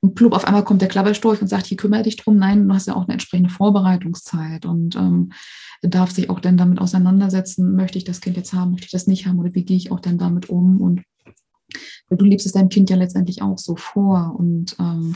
[0.00, 2.36] und plupp, auf einmal kommt der Klapperstorch und sagt, hier kümmere dich drum.
[2.36, 5.32] Nein, du hast ja auch eine entsprechende Vorbereitungszeit und ähm,
[5.82, 9.06] darf sich auch dann damit auseinandersetzen, möchte ich das Kind jetzt haben, möchte ich das
[9.06, 11.02] nicht haben oder wie gehe ich auch dann damit um und
[12.10, 15.14] du lebst es deinem Kind ja letztendlich auch so vor und ähm,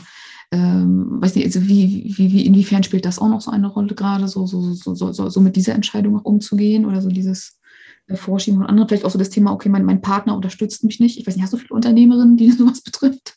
[0.51, 3.95] ähm, weiß nicht, also wie, wie, wie, inwiefern spielt das auch noch so eine Rolle
[3.95, 7.59] gerade, so, so, so, so, so mit dieser Entscheidung auch umzugehen oder so dieses
[8.07, 10.99] äh, Vorschieben von anderen, vielleicht auch so das Thema, okay, mein, mein Partner unterstützt mich
[10.99, 11.19] nicht.
[11.19, 13.35] Ich weiß nicht, hast du viele Unternehmerinnen, die sowas betrifft?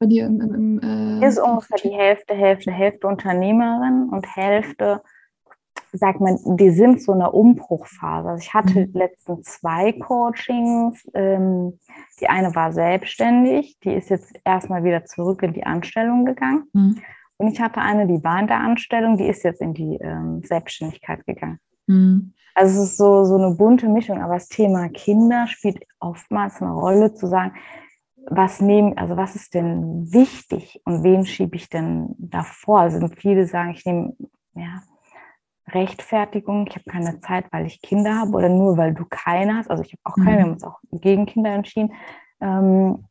[0.00, 5.02] Bei dir im, im, im äh, ist ungefähr die Hälfte, Hälfte, Hälfte Unternehmerin und Hälfte,
[5.92, 8.30] sagt man, die sind so eine Umbruchphase.
[8.30, 8.92] Also ich hatte mhm.
[8.94, 11.06] letzten zwei Coachings.
[11.14, 11.78] Ähm,
[12.20, 16.64] die eine war selbstständig, die ist jetzt erstmal wieder zurück in die Anstellung gegangen.
[16.72, 16.98] Mhm.
[17.36, 20.42] Und ich hatte eine, die war in der Anstellung, die ist jetzt in die ähm,
[20.44, 21.58] Selbstständigkeit gegangen.
[21.86, 22.32] Mhm.
[22.54, 26.72] Also es ist so, so eine bunte Mischung, aber das Thema Kinder spielt oftmals eine
[26.72, 27.54] Rolle, zu sagen,
[28.30, 32.80] was nehmen, also was ist denn wichtig und wen schiebe ich denn davor?
[32.80, 34.14] Also viele sagen, ich nehme
[34.54, 34.82] ja,
[35.68, 39.70] Rechtfertigung, ich habe keine Zeit, weil ich Kinder habe oder nur weil du keine hast.
[39.70, 40.36] Also ich habe auch keine, mhm.
[40.36, 41.92] wir haben uns auch gegen Kinder entschieden.
[42.40, 43.04] Ähm,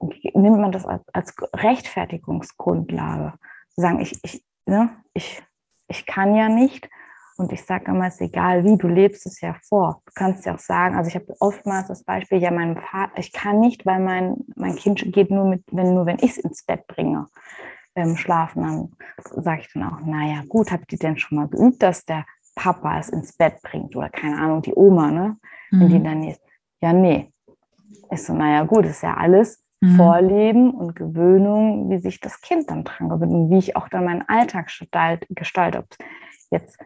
[0.00, 3.34] nimmt man das als, als Rechtfertigungsgrundlage?
[3.74, 5.42] Zu sagen, ich, ich, ne, ich,
[5.88, 6.88] ich kann ja nicht
[7.38, 10.02] und ich sage immer, es ist egal wie, du lebst es ja vor.
[10.06, 13.32] Du kannst ja auch sagen, also ich habe oftmals das Beispiel, ja, mein Vater, ich
[13.32, 16.64] kann nicht, weil mein, mein Kind geht nur mit, wenn nur wenn ich es ins
[16.64, 17.26] Bett bringe,
[17.94, 21.82] ähm, schlafen, dann sage ich dann auch, naja, gut, habt ihr denn schon mal geübt,
[21.82, 25.36] dass der Papa es ins Bett bringt oder keine Ahnung, die Oma, ne?
[25.70, 25.88] Wenn mhm.
[25.88, 26.40] die dann ist,
[26.80, 27.32] ja, nee.
[28.10, 29.96] Ich so, naja, gut, ist ja alles mhm.
[29.96, 34.04] Vorleben und Gewöhnung, wie sich das Kind dann dran gewöhnt und wie ich auch dann
[34.04, 35.26] meinen Alltag gestalte.
[35.30, 35.86] Gestalt, ob
[36.50, 36.78] jetzt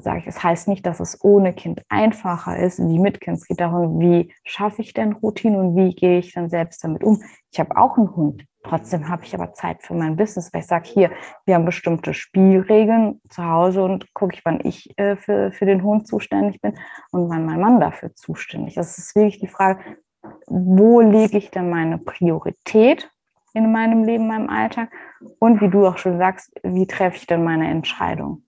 [0.00, 3.38] sage ich, es heißt nicht, dass es ohne Kind einfacher ist wie mit Kind.
[3.38, 7.04] Es geht darum, wie schaffe ich denn Routine und wie gehe ich dann selbst damit
[7.04, 7.22] um.
[7.50, 8.44] Ich habe auch einen Hund.
[8.64, 11.10] Trotzdem habe ich aber Zeit für mein Business, weil ich sage, hier,
[11.46, 15.82] wir haben bestimmte Spielregeln zu Hause und gucke ich, wann ich äh, für, für den
[15.82, 16.74] Hund zuständig bin
[17.10, 18.76] und wann mein Mann dafür zuständig ist.
[18.76, 19.80] Das ist wirklich die Frage,
[20.46, 23.10] wo lege ich denn meine Priorität
[23.52, 24.90] in meinem Leben, meinem Alltag?
[25.40, 28.44] Und wie du auch schon sagst, wie treffe ich denn meine Entscheidung?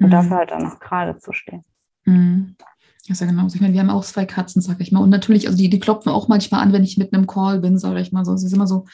[0.00, 0.10] Und mhm.
[0.10, 1.64] dafür halt dann noch gerade zu stehen.
[2.04, 2.56] Mhm.
[3.08, 3.54] Das ist ja genauso.
[3.54, 5.00] Ich meine, wir haben auch zwei Katzen, sag ich mal.
[5.00, 7.78] Und natürlich, also die, die klopfen auch manchmal an, wenn ich mit einem Call bin,
[7.78, 8.34] sage ich mal so.
[8.34, 8.84] Es ist immer so,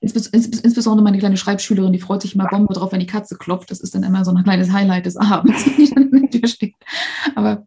[0.00, 3.70] insbesondere meine kleine Schreibschülerin, die freut sich immer Bombe drauf, wenn die Katze klopft.
[3.70, 6.74] Das ist dann immer so ein kleines Highlight des Abends, die dann mit dir steht.
[7.34, 7.66] Aber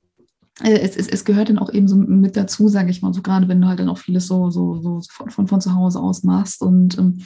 [0.64, 3.50] es, es, es gehört dann auch eben so mit dazu, sage ich mal, so gerade
[3.50, 6.24] wenn du halt dann auch vieles so, so, so von, von, von zu Hause aus
[6.24, 7.18] machst und ähm,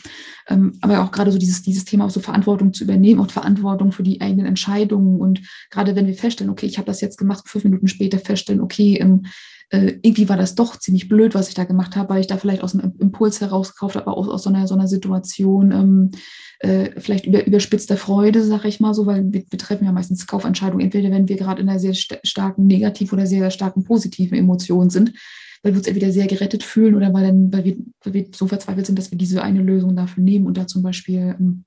[0.48, 3.92] ähm, aber auch gerade so dieses, dieses Thema auch so Verantwortung zu übernehmen und Verantwortung
[3.92, 7.48] für die eigenen Entscheidungen und gerade wenn wir feststellen, okay, ich habe das jetzt gemacht,
[7.48, 9.26] fünf Minuten später feststellen, okay, ähm,
[9.72, 12.38] äh, irgendwie war das doch ziemlich blöd, was ich da gemacht habe, weil ich da
[12.38, 16.12] vielleicht aus einem Impuls herausgekauft habe, aus, aus so, einer, so einer Situation, ähm,
[16.60, 20.26] äh, vielleicht über, überspitzter Freude, sage ich mal so, weil wir, wir, treffen ja meistens
[20.26, 23.84] Kaufentscheidungen, entweder wenn wir gerade in einer sehr st starken negativen oder sehr, sehr starken
[23.84, 25.14] positiven Emotion sind,
[25.62, 28.48] weil wir uns entweder sehr gerettet fühlen oder weil, dann, weil, wir, weil wir so
[28.48, 31.66] verzweifelt sind, dass wir diese eine Lösung dafür nehmen und da zum Beispiel ähm,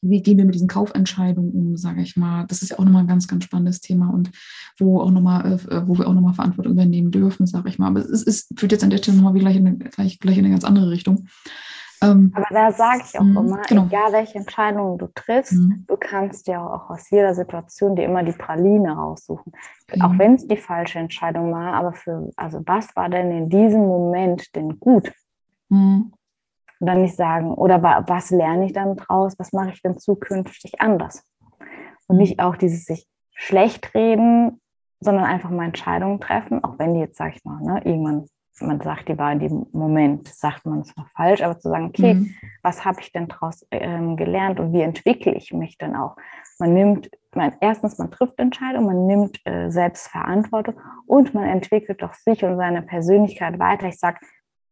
[0.00, 2.46] wie gehen wir mit diesen Kaufentscheidungen um, sage ich mal.
[2.46, 4.30] Das ist ja auch nochmal ein ganz, ganz spannendes Thema und
[4.78, 7.88] wo auch nochmal, äh, wo wir auch nochmal Verantwortung übernehmen dürfen, sage ich mal.
[7.88, 10.44] Aber es, ist, führt jetzt an der Stelle nochmal gleich in, eine, gleich, gleich in
[10.44, 11.26] eine ganz andere Richtung.
[12.02, 13.86] Ähm, Aber da sage ich auch mh, immer, genau.
[13.86, 15.76] egal welche Entscheidungen du triffst, mh.
[15.86, 19.52] du kannst ja auch aus jeder Situation dir immer die Praline raussuchen.
[19.90, 20.00] Okay.
[20.00, 23.80] Auch wenn es die falsche Entscheidung war, aber für, also was war denn in diesem
[23.80, 25.12] Moment denn gut?
[25.68, 26.12] Mhm.
[26.80, 30.80] Und dann nicht sagen, oder was lerne ich dann draus, was mache ich denn zukünftig
[30.80, 31.22] anders?
[32.06, 34.60] Und nicht auch dieses sich schlecht reden,
[35.00, 38.26] sondern einfach mal Entscheidungen treffen, auch wenn die jetzt, sag ich mal, ne, irgendwann,
[38.60, 41.86] man sagt, die war in dem Moment, sagt man es war falsch, aber zu sagen,
[41.86, 42.34] okay, mhm.
[42.62, 46.16] was habe ich denn daraus ähm, gelernt und wie entwickle ich mich denn auch?
[46.58, 52.02] Man nimmt, man, erstens, man trifft Entscheidungen, man nimmt äh, selbst Verantwortung und man entwickelt
[52.02, 53.88] doch sich und seine Persönlichkeit weiter.
[53.88, 54.18] Ich sage,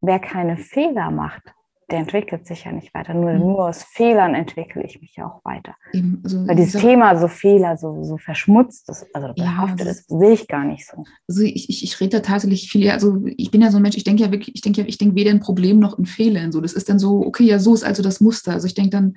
[0.02, 1.54] wer keine Fehler macht,
[1.90, 3.14] der entwickelt sich ja nicht weiter.
[3.14, 3.38] Nur, mhm.
[3.38, 5.74] nur aus Fehlern entwickle ich mich ja auch weiter.
[5.92, 10.08] Eben, also Weil dieses Thema so Fehler, so, so verschmutzt ist, also behaftet ja, ist,
[10.08, 11.04] sehe ich gar nicht so.
[11.26, 13.96] Also ich, ich, ich rede da tatsächlich viel, also ich bin ja so ein Mensch,
[13.96, 16.52] ich denke ja wirklich, ich denke ja, ich denke weder in Problem noch in Fehlern.
[16.52, 18.52] So, das ist dann so, okay, ja, so ist also das Muster.
[18.52, 19.14] Also ich denke dann,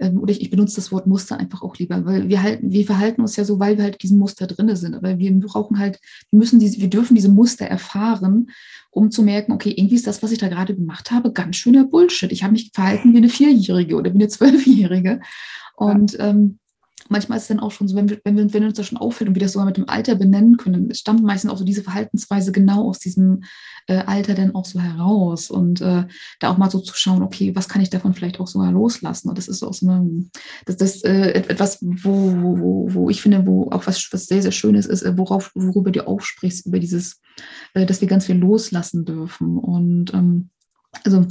[0.00, 3.20] oder ich, ich, benutze das Wort Muster einfach auch lieber, weil wir halten, wir verhalten
[3.20, 4.94] uns ja so, weil wir halt diesen Muster drinne sind.
[4.94, 8.50] Aber wir brauchen halt, wir müssen diese, wir dürfen diese Muster erfahren,
[8.90, 11.84] um zu merken, okay, irgendwie ist das, was ich da gerade gemacht habe, ganz schöner
[11.84, 12.32] Bullshit.
[12.32, 15.20] Ich habe mich verhalten wie eine Vierjährige oder wie eine Zwölfjährige.
[15.76, 16.59] Und ähm,
[17.10, 18.98] manchmal ist es dann auch schon so, wenn wir, wenn wir, wenn uns das schon
[18.98, 21.82] auffällt und wir das sogar mit dem Alter benennen können, stammt meistens auch so diese
[21.82, 23.42] Verhaltensweise genau aus diesem
[23.88, 26.04] äh, Alter dann auch so heraus und äh,
[26.38, 29.28] da auch mal so zu schauen, okay, was kann ich davon vielleicht auch sogar loslassen?
[29.28, 30.26] Und das ist auch so eine,
[30.66, 34.52] das, das äh, etwas, wo, wo, wo ich finde, wo auch was, was sehr, sehr
[34.52, 37.20] Schönes ist, äh, worauf, worüber du auch sprichst, über dieses,
[37.74, 40.50] äh, dass wir ganz viel loslassen dürfen und ähm,
[41.04, 41.26] also,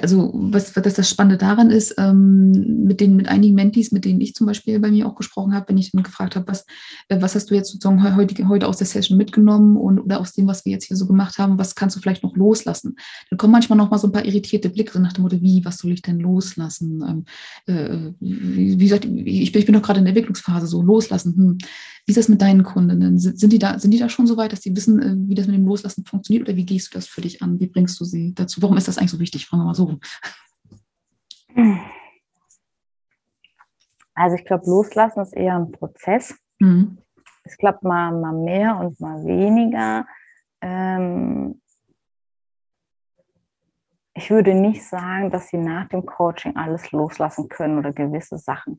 [0.00, 4.20] also was, was das Spannende daran ist, ähm, mit den mit einigen Mentis, mit denen
[4.20, 6.66] ich zum Beispiel bei mir auch gesprochen habe, wenn ich dann gefragt habe, was,
[7.08, 10.32] äh, was hast du jetzt sozusagen heute, heute aus der Session mitgenommen und oder aus
[10.32, 12.96] dem, was wir jetzt hier so gemacht haben, was kannst du vielleicht noch loslassen?
[13.30, 15.64] Dann kommen manchmal noch mal so ein paar irritierte Blicke so nach dem Motto, wie,
[15.64, 17.24] was soll ich denn loslassen?
[17.68, 20.82] Ähm, äh, wie, wie gesagt, ich bin, ich bin doch gerade in der Entwicklungsphase, so
[20.82, 21.34] loslassen.
[21.36, 21.58] Hm.
[22.06, 23.18] Wie ist das mit deinen Kundinnen?
[23.18, 25.34] Sind, sind, die da, sind die da schon so weit, dass die wissen, äh, wie
[25.34, 27.58] das mit dem Loslassen funktioniert oder wie gehst du das für dich an?
[27.60, 28.60] Wie bringst du sie dazu?
[28.60, 29.46] Warum ist das eigentlich so wichtig?
[29.46, 29.98] Fragen wir mal so.
[34.16, 36.38] Also ich glaube, Loslassen ist eher ein Prozess.
[36.60, 36.98] Mhm.
[37.42, 40.06] Es klappt mal, mal mehr und mal weniger.
[40.60, 41.60] Ähm,
[44.14, 48.78] ich würde nicht sagen, dass sie nach dem Coaching alles loslassen können oder gewisse Sachen.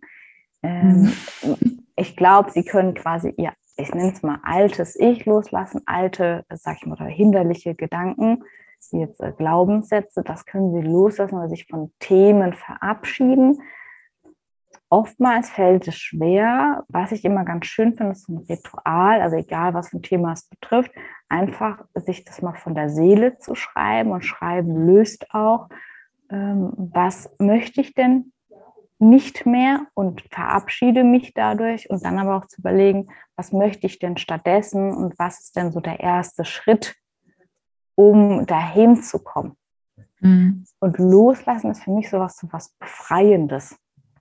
[0.63, 1.11] Ähm,
[1.43, 6.45] mhm ich glaube, sie können quasi ihr, ich nenne es mal altes Ich loslassen, alte,
[6.49, 8.43] sag ich mal, oder hinderliche Gedanken,
[8.91, 13.59] wie jetzt äh, Glaubenssätze, das können sie loslassen oder sich von Themen verabschieden.
[14.89, 19.73] Oftmals fällt es schwer, was ich immer ganz schön finde, ist ein Ritual, also egal
[19.73, 20.91] was für ein Thema es betrifft,
[21.27, 25.69] einfach sich das mal von der Seele zu schreiben und schreiben löst auch,
[26.29, 28.31] ähm, was möchte ich denn
[29.09, 33.99] nicht mehr und verabschiede mich dadurch und dann aber auch zu überlegen, was möchte ich
[33.99, 36.95] denn stattdessen und was ist denn so der erste Schritt,
[37.95, 39.55] um dahin zu kommen.
[40.19, 40.65] Mhm.
[40.79, 43.77] Und loslassen ist für mich sowas so was Befreiendes.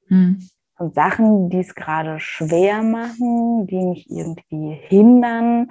[0.08, 0.40] Mhm.
[0.76, 5.70] Von Sachen, die es gerade schwer machen, die mich irgendwie hindern,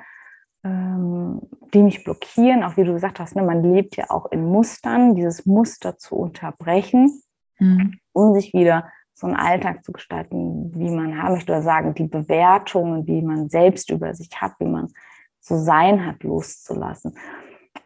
[0.63, 1.41] ähm,
[1.73, 5.15] die mich blockieren, auch wie du gesagt hast, ne, man lebt ja auch in Mustern,
[5.15, 7.21] dieses Muster zu unterbrechen
[7.63, 7.99] mhm.
[8.11, 12.07] um sich wieder so einen Alltag zu gestalten, wie man haben möchte, oder sagen, die
[12.07, 14.91] Bewertungen, die man selbst über sich hat, wie man
[15.39, 17.17] zu sein hat, loszulassen.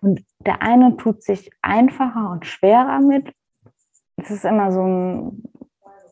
[0.01, 3.33] Und der eine tut sich einfacher und schwerer mit.
[4.15, 5.43] Es ist immer so ein,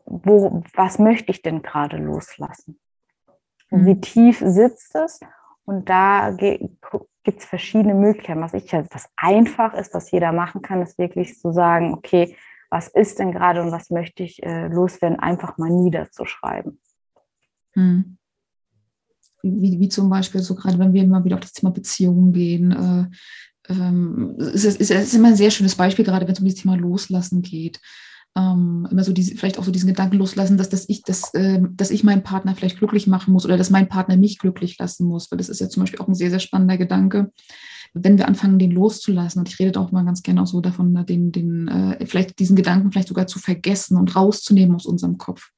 [0.05, 2.79] wo, was möchte ich denn gerade loslassen?
[3.69, 3.85] Mhm.
[3.85, 5.19] Wie tief sitzt es?
[5.65, 8.41] Und da gibt es verschiedene Möglichkeiten.
[8.41, 12.35] Was ich was einfach ist, was jeder machen kann, ist wirklich zu sagen, okay,
[12.75, 16.77] was ist denn gerade und was möchte ich äh, loswerden, einfach mal niederzuschreiben.
[17.71, 18.17] Hm.
[19.41, 22.71] Wie, wie zum Beispiel so gerade, wenn wir immer wieder auf das Thema Beziehungen gehen,
[22.71, 26.55] äh, ähm, ist, ist, ist immer ein sehr schönes Beispiel, gerade wenn es um das
[26.55, 27.79] Thema Loslassen geht.
[28.37, 31.61] Ähm, immer so diese, vielleicht auch so diesen Gedanken loslassen, dass, dass, ich, dass, äh,
[31.71, 35.07] dass ich meinen Partner vielleicht glücklich machen muss oder dass mein Partner mich glücklich lassen
[35.07, 37.31] muss, weil das ist ja zum Beispiel auch ein sehr, sehr spannender Gedanke
[37.95, 40.93] wenn wir anfangen, den loszulassen, und ich rede auch mal ganz gerne auch so davon,
[41.05, 45.51] den, den, äh, vielleicht diesen Gedanken vielleicht sogar zu vergessen und rauszunehmen aus unserem Kopf.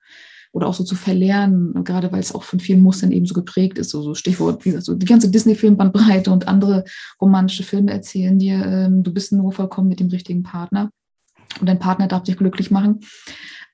[0.54, 3.78] Oder auch so zu verlernen, gerade weil es auch von vielen Mustern eben so geprägt
[3.78, 6.86] ist, so, so Stichwort, wie gesagt, so die ganze Disney-Filmbandbreite und andere
[7.20, 10.90] romantische Filme erzählen dir, ähm, du bist nur vollkommen mit dem richtigen Partner.
[11.60, 13.00] Und dein Partner darf dich glücklich machen.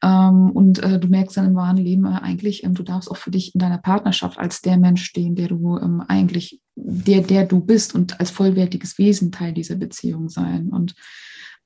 [0.04, 3.18] Ähm, und äh, du merkst dann im wahren Leben äh, eigentlich, ähm, du darfst auch
[3.18, 7.46] für dich in deiner Partnerschaft als der Mensch stehen, der du ähm, eigentlich, der, der
[7.46, 10.70] du bist und als vollwertiges Wesen Teil dieser Beziehung sein.
[10.70, 10.96] Und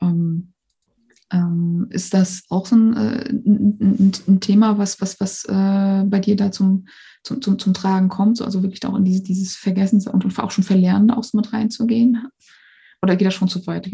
[0.02, 0.54] ähm,
[1.32, 6.20] ähm, ist das auch so ein, äh, ein, ein, Thema, was, was, was äh, bei
[6.20, 6.88] dir da zum,
[7.24, 8.42] zum, zum, zum Tragen kommt?
[8.42, 12.28] Also wirklich auch in dieses, dieses Vergessen und auch schon Verlernen auch so mit reinzugehen?
[13.02, 13.92] Oder geht das schon zu weit?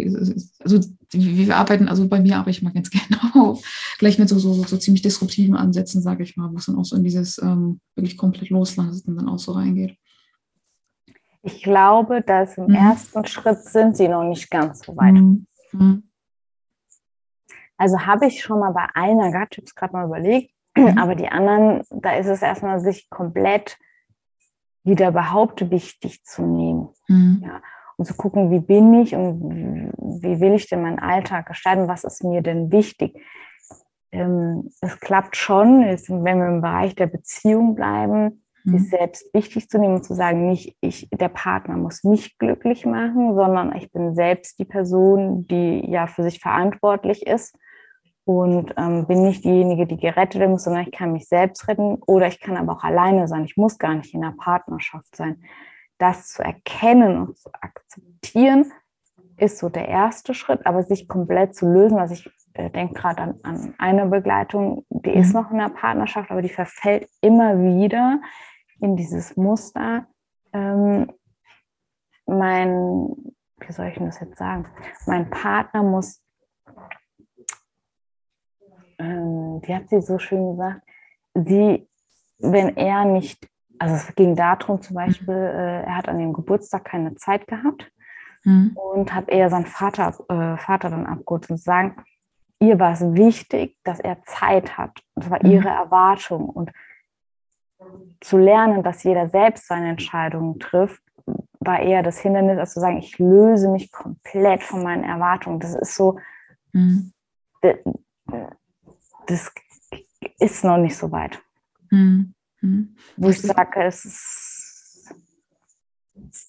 [0.59, 0.79] Also
[1.11, 3.61] wir arbeiten, also bei mir arbeite ich mal ganz gerne auch
[3.97, 6.85] gleich mit so, so, so ziemlich disruptiven Ansätzen, sage ich mal, wo es dann auch
[6.85, 9.97] so in dieses ähm, wirklich komplett loslassen dann auch so reingeht.
[11.45, 12.75] Ich glaube, dass im mhm.
[12.75, 15.13] ersten Schritt sind sie noch nicht ganz so weit.
[15.13, 15.45] Mhm.
[15.73, 16.09] Mhm.
[17.77, 20.97] Also habe ich schon mal bei einer Gattips gerade mal überlegt, mhm.
[20.97, 23.77] aber die anderen, da ist es erstmal sich komplett
[24.85, 26.89] wieder überhaupt wichtig zu nehmen.
[27.07, 27.41] Mhm.
[27.45, 27.61] Ja.
[27.97, 32.05] und zu gucken, wie bin ich und wie will ich denn meinen Alltag gestalten, was
[32.05, 33.21] ist mir denn wichtig.
[34.13, 38.77] Ähm, es klappt schon, wenn wir im Bereich der Beziehung bleiben, mhm.
[38.77, 42.85] sich selbst wichtig zu nehmen und zu sagen, nicht ich, der Partner muss mich glücklich
[42.85, 47.55] machen, sondern ich bin selbst die Person, die ja für sich verantwortlich ist
[48.25, 51.97] und ähm, bin nicht diejenige, die gerettet werden muss, sondern ich kann mich selbst retten
[52.05, 53.45] oder ich kann aber auch alleine sein.
[53.45, 55.43] Ich muss gar nicht in einer Partnerschaft sein.
[55.97, 58.71] Das zu erkennen und zu akzeptieren,
[59.37, 63.21] ist so der erste Schritt, aber sich komplett zu lösen, was ich äh, denke gerade
[63.21, 65.17] an, an eine Begleitung, die mhm.
[65.17, 68.21] ist noch in einer Partnerschaft, aber die verfällt immer wieder
[68.83, 70.07] in dieses Muster.
[70.51, 71.11] Ähm,
[72.25, 73.15] mein,
[73.59, 74.67] wie soll ich denn das jetzt sagen?
[75.05, 76.23] Mein Partner muss
[78.99, 80.81] ähm, wie hat sie so schön gesagt,
[81.33, 81.87] sie,
[82.39, 83.47] wenn er nicht,
[83.79, 87.91] also es ging darum zum Beispiel, äh, er hat an dem Geburtstag keine Zeit gehabt
[88.43, 88.75] mhm.
[88.75, 91.95] und hat eher seinen Vater, äh, Vater dann abgeholt und sagen,
[92.59, 95.01] ihr war es wichtig, dass er Zeit hat.
[95.15, 95.51] Das war mhm.
[95.51, 96.49] ihre Erwartung.
[96.49, 96.71] Und
[98.21, 101.01] zu lernen, dass jeder selbst seine Entscheidungen trifft,
[101.59, 105.59] war eher das Hindernis, als zu sagen, ich löse mich komplett von meinen Erwartungen.
[105.59, 106.19] Das ist so,
[106.73, 107.13] mhm
[109.27, 109.51] das
[110.39, 111.41] ist noch nicht so weit.
[111.89, 112.33] Mhm.
[113.17, 115.15] Wo ich sage, es ist,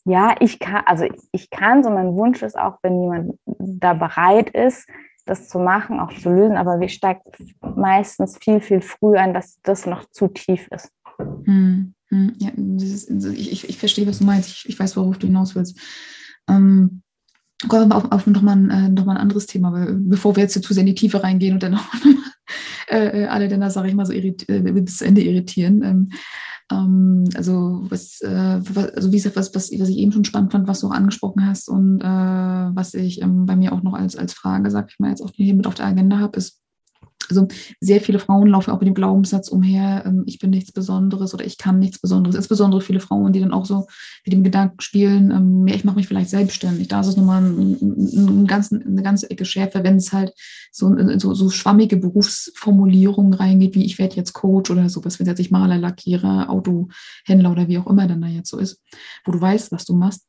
[0.04, 4.50] ja, ich kann, also ich kann, so mein Wunsch ist auch, wenn jemand da bereit
[4.50, 4.88] ist,
[5.26, 7.22] das zu machen, auch zu lösen, aber wir steigen
[7.60, 10.92] meistens viel, viel früher ein, dass das noch zu tief ist.
[11.18, 11.94] Mhm.
[12.38, 14.48] Ja, ist, ich, ich, ich, verstehe, was du meinst.
[14.48, 15.78] Ich, ich weiß, worauf du hinaus willst.
[16.48, 17.02] Ähm,
[17.68, 20.62] kommen wir auf, auf nochmal ein, äh, noch ein anderes Thema, weil bevor wir jetzt
[20.62, 21.86] zu sehr in die Tiefe reingehen und dann noch
[22.88, 25.82] äh, äh, alle dann da, sage ich mal, so äh, bis zu Ende irritieren.
[25.82, 26.08] Ähm,
[26.70, 30.52] ähm, also, was, äh, was, also wie gesagt, was, was, was ich eben schon spannend
[30.52, 33.94] fand, was du auch angesprochen hast und äh, was ich ähm, bei mir auch noch
[33.94, 36.60] als, als Frage, sag ich mal, jetzt auch hier mit auf der Agenda habe, ist,
[37.28, 37.48] also
[37.80, 41.44] sehr viele Frauen laufen auch mit dem Glaubenssatz umher, ähm, ich bin nichts Besonderes oder
[41.44, 42.36] ich kann nichts Besonderes.
[42.36, 43.86] Insbesondere viele Frauen, die dann auch so
[44.24, 46.88] mit dem Gedanken spielen, ähm, ich mache mich vielleicht selbstständig.
[46.88, 50.32] Da ist es nochmal eine ganze Ecke schärfer, wenn es halt
[50.72, 55.40] so, so, so schwammige Berufsformulierungen reingeht, wie ich werde jetzt Coach oder sowas, wenn jetzt
[55.40, 58.82] ich Maler, Lackierer, Autohändler oder wie auch immer dann da jetzt so ist,
[59.24, 60.26] wo du weißt, was du machst.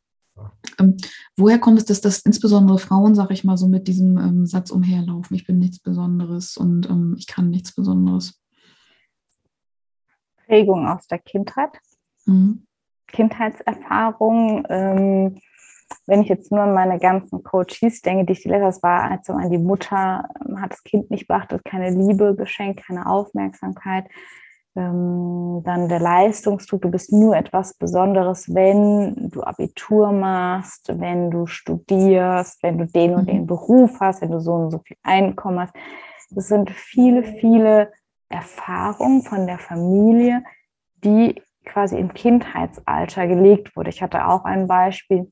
[0.79, 0.97] Ähm,
[1.37, 4.71] woher kommt es, dass das insbesondere Frauen, sage ich mal, so mit diesem ähm, Satz
[4.71, 8.41] umherlaufen, ich bin nichts Besonderes und ähm, ich kann nichts Besonderes?
[10.45, 11.71] Prägung aus der Kindheit,
[12.25, 12.65] mhm.
[13.07, 14.65] Kindheitserfahrung.
[14.69, 15.39] Ähm,
[16.07, 19.27] wenn ich jetzt nur an meine ganzen Coaches denke, die ich die letztes war, als
[19.27, 24.05] so die Mutter ähm, hat das Kind nicht beachtet, keine Liebe geschenkt, keine Aufmerksamkeit
[24.75, 31.47] ähm, dann der Leistungsdruck, du bist nur etwas Besonderes, wenn du Abitur machst, wenn du
[31.47, 33.47] studierst, wenn du den und den mhm.
[33.47, 35.73] Beruf hast, wenn du so und so viel Einkommen hast.
[36.31, 37.91] Das sind viele, viele
[38.27, 40.43] Erfahrungen von der Familie,
[41.03, 43.89] die quasi im Kindheitsalter gelegt wurde.
[43.89, 45.31] Ich hatte auch ein Beispiel,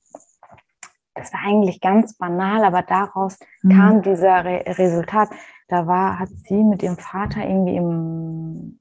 [1.16, 3.70] das war eigentlich ganz banal, aber daraus mhm.
[3.72, 5.30] kam dieser Re Resultat.
[5.68, 8.80] Da war, hat sie mit ihrem Vater irgendwie im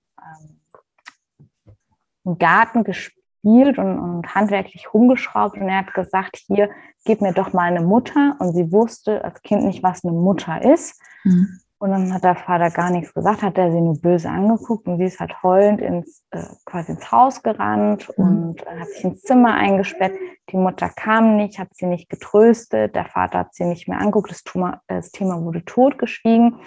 [2.24, 6.70] im Garten gespielt und, und handwerklich rumgeschraubt und er hat gesagt, hier,
[7.04, 8.36] gib mir doch mal eine Mutter.
[8.38, 11.00] Und sie wusste als Kind nicht, was eine Mutter ist.
[11.24, 11.58] Mhm.
[11.78, 14.98] Und dann hat der Vater gar nichts gesagt, hat er sie nur böse angeguckt und
[14.98, 18.24] sie ist halt heulend ins, äh, quasi ins Haus gerannt mhm.
[18.24, 20.12] und hat sich ins Zimmer eingesperrt.
[20.50, 24.30] Die Mutter kam nicht, hat sie nicht getröstet, der Vater hat sie nicht mehr angeguckt,
[24.30, 26.60] das Thema, das Thema wurde totgeschwiegen.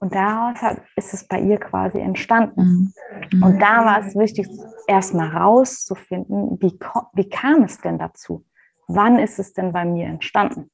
[0.00, 2.92] Und daraus hat, ist es bei ihr quasi entstanden.
[3.32, 3.42] Mhm.
[3.42, 4.46] Und da war es wichtig,
[4.86, 6.78] erstmal rauszufinden, wie,
[7.14, 8.44] wie kam es denn dazu?
[8.86, 10.70] Wann ist es denn bei mir entstanden?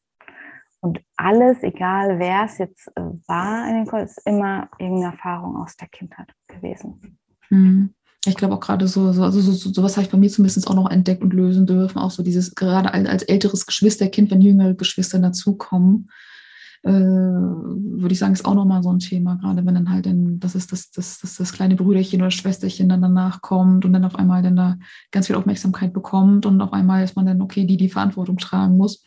[0.81, 5.57] Und alles, egal wer es jetzt äh, war in den Kurs, ist immer irgendeine Erfahrung
[5.57, 7.19] aus der Kindheit gewesen.
[7.49, 7.95] Mhm.
[8.27, 10.69] Ich glaube auch gerade so, so, also so, so, sowas habe ich bei mir zumindest
[10.69, 11.99] auch noch entdeckt und lösen dürfen.
[11.99, 16.11] Auch so dieses, gerade als, als älteres Geschwisterkind, wenn jüngere Geschwister dazukommen,
[16.85, 20.39] äh, würde ich sagen, ist auch nochmal so ein Thema, gerade wenn dann halt in,
[20.39, 24.05] das ist das, das, das, das kleine Brüderchen oder Schwesterchen dann danach kommt und dann
[24.05, 24.77] auf einmal dann da
[25.11, 28.77] ganz viel Aufmerksamkeit bekommt und auf einmal ist man dann, okay, die die Verantwortung tragen
[28.77, 29.03] muss.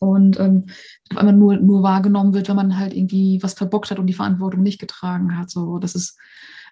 [0.00, 0.66] Und ähm,
[1.10, 4.14] auf einmal nur, nur wahrgenommen wird, wenn man halt irgendwie was verbockt hat und die
[4.14, 5.48] Verantwortung nicht getragen hat.
[5.48, 6.18] So, das ist,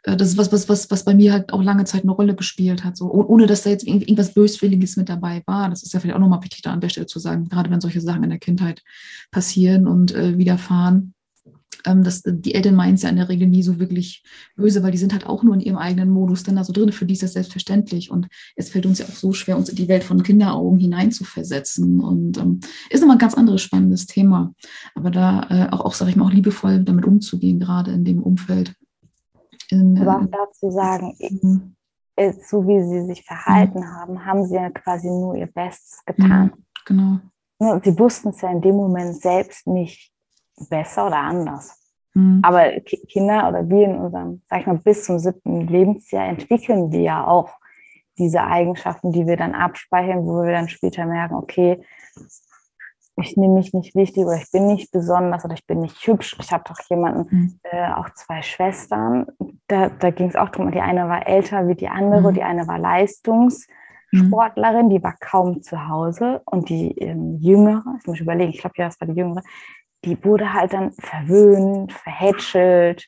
[0.03, 2.85] das ist was, was, was, was bei mir halt auch lange Zeit eine Rolle gespielt
[2.85, 5.69] hat, so ohne dass da jetzt irgendwas Böswilliges mit dabei war.
[5.69, 7.81] Das ist ja vielleicht auch nochmal wichtig da an der Stelle zu sagen, gerade wenn
[7.81, 8.83] solche Sachen in der Kindheit
[9.31, 11.15] passieren und äh, widerfahren.
[11.85, 14.23] ähm, das, die Eltern meinen es ja in der Regel nie so wirklich
[14.57, 16.93] böse, weil die sind halt auch nur in ihrem eigenen Modus dann da so drin.
[16.93, 18.11] Für die ist das selbstverständlich.
[18.11, 22.01] Und es fällt uns ja auch so schwer, uns in die Welt von Kinderaugen hineinzuversetzen.
[22.01, 24.55] Und ähm, ist nochmal ein ganz anderes spannendes Thema.
[24.95, 28.23] Aber da äh, auch, auch sage ich mal, auch liebevoll damit umzugehen, gerade in dem
[28.23, 28.75] Umfeld.
[29.71, 31.75] In, Aber auch dazu sagen, mhm.
[32.43, 33.87] so wie sie sich verhalten mhm.
[33.87, 36.53] haben, haben sie ja quasi nur ihr Bestes getan.
[36.55, 37.81] Mhm, genau.
[37.85, 40.13] Sie wussten es ja in dem Moment selbst nicht
[40.69, 41.79] besser oder anders.
[42.15, 42.41] Mhm.
[42.43, 47.01] Aber Kinder oder wir in unserem, sag ich mal, bis zum siebten Lebensjahr entwickeln wir
[47.01, 47.51] ja auch
[48.19, 51.83] diese Eigenschaften, die wir dann abspeichern, wo wir dann später merken, okay,
[53.17, 56.37] ich nehme mich nicht wichtig oder ich bin nicht besonders oder ich bin nicht hübsch.
[56.41, 57.61] Ich habe doch jemanden, mhm.
[57.65, 59.27] äh, auch zwei Schwestern,
[59.67, 62.35] da, da ging es auch darum, die eine war älter wie die andere, mhm.
[62.35, 68.21] die eine war Leistungssportlerin, die war kaum zu Hause und die ähm, jüngere, ich muss
[68.21, 69.43] überlegen, ich glaube ja, das war die jüngere,
[70.05, 73.07] die wurde halt dann verwöhnt, verhätschelt.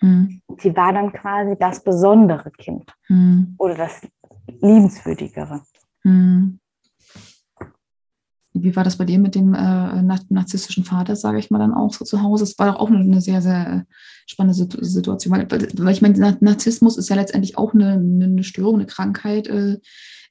[0.00, 0.42] Mhm.
[0.62, 3.56] Die war dann quasi das besondere Kind mhm.
[3.58, 4.00] oder das
[4.46, 5.62] liebenswürdigere.
[6.04, 6.60] Mhm.
[8.62, 11.92] Wie war das bei dir mit dem äh, narzisstischen Vater, sage ich mal dann auch
[11.92, 12.44] so zu Hause?
[12.44, 13.84] Es war doch auch eine sehr, sehr
[14.26, 18.86] spannende Situation, weil, weil ich meine, Narzissmus ist ja letztendlich auch eine, eine Störung, eine
[18.86, 19.48] Krankheit.
[19.48, 19.78] Äh,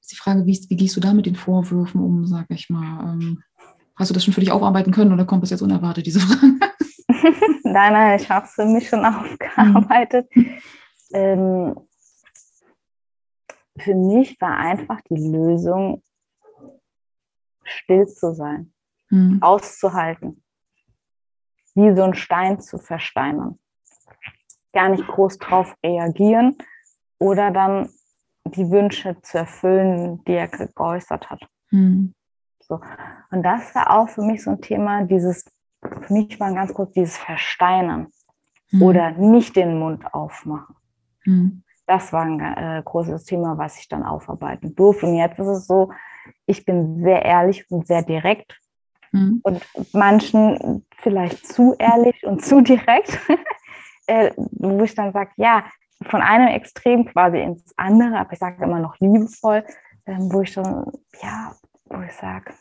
[0.01, 3.13] ist die Frage, wie, wie gehst du da mit den Vorwürfen um, sage ich mal?
[3.13, 3.43] Ähm,
[3.97, 6.53] Hast du das schon für dich aufarbeiten können oder kommt das jetzt unerwartet, diese Frage?
[7.63, 10.27] nein, nein, ich habe es für mich schon aufgearbeitet.
[10.35, 10.59] Mhm.
[11.13, 11.75] Ähm,
[13.79, 16.03] für mich war einfach die Lösung,
[17.67, 18.73] still zu sein,
[19.09, 19.41] mhm.
[19.41, 20.43] auszuhalten,
[21.75, 23.59] wie so ein Stein zu versteinern.
[24.73, 26.57] Gar nicht groß drauf reagieren
[27.19, 27.89] oder dann
[28.45, 31.47] die Wünsche zu erfüllen, die er geäußert hat.
[31.71, 32.13] Mhm.
[32.59, 32.79] So.
[33.31, 35.45] Und das war auch für mich so ein Thema, dieses,
[36.01, 38.07] für mich war ganz kurz dieses Versteinern
[38.71, 38.81] mhm.
[38.81, 40.75] oder nicht den Mund aufmachen.
[41.25, 41.63] Mhm.
[41.85, 45.05] Das war ein äh, großes Thema, was ich dann aufarbeiten durfte.
[45.05, 45.91] Und jetzt ist es so,
[46.45, 48.59] ich bin sehr ehrlich und sehr direkt
[49.11, 49.39] mhm.
[49.43, 53.19] und manchen vielleicht zu ehrlich und zu direkt,
[54.07, 55.65] äh, wo ich dann sage, ja,
[56.03, 59.63] von einem Extrem quasi ins andere, aber ich sage immer noch liebevoll,
[60.05, 60.85] äh, wo ich dann,
[61.21, 61.55] ja,
[61.85, 62.53] wo ich sage,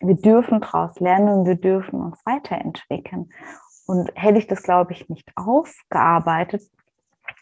[0.00, 3.32] wir dürfen daraus lernen und wir dürfen uns weiterentwickeln.
[3.86, 6.62] Und hätte ich das, glaube ich, nicht aufgearbeitet,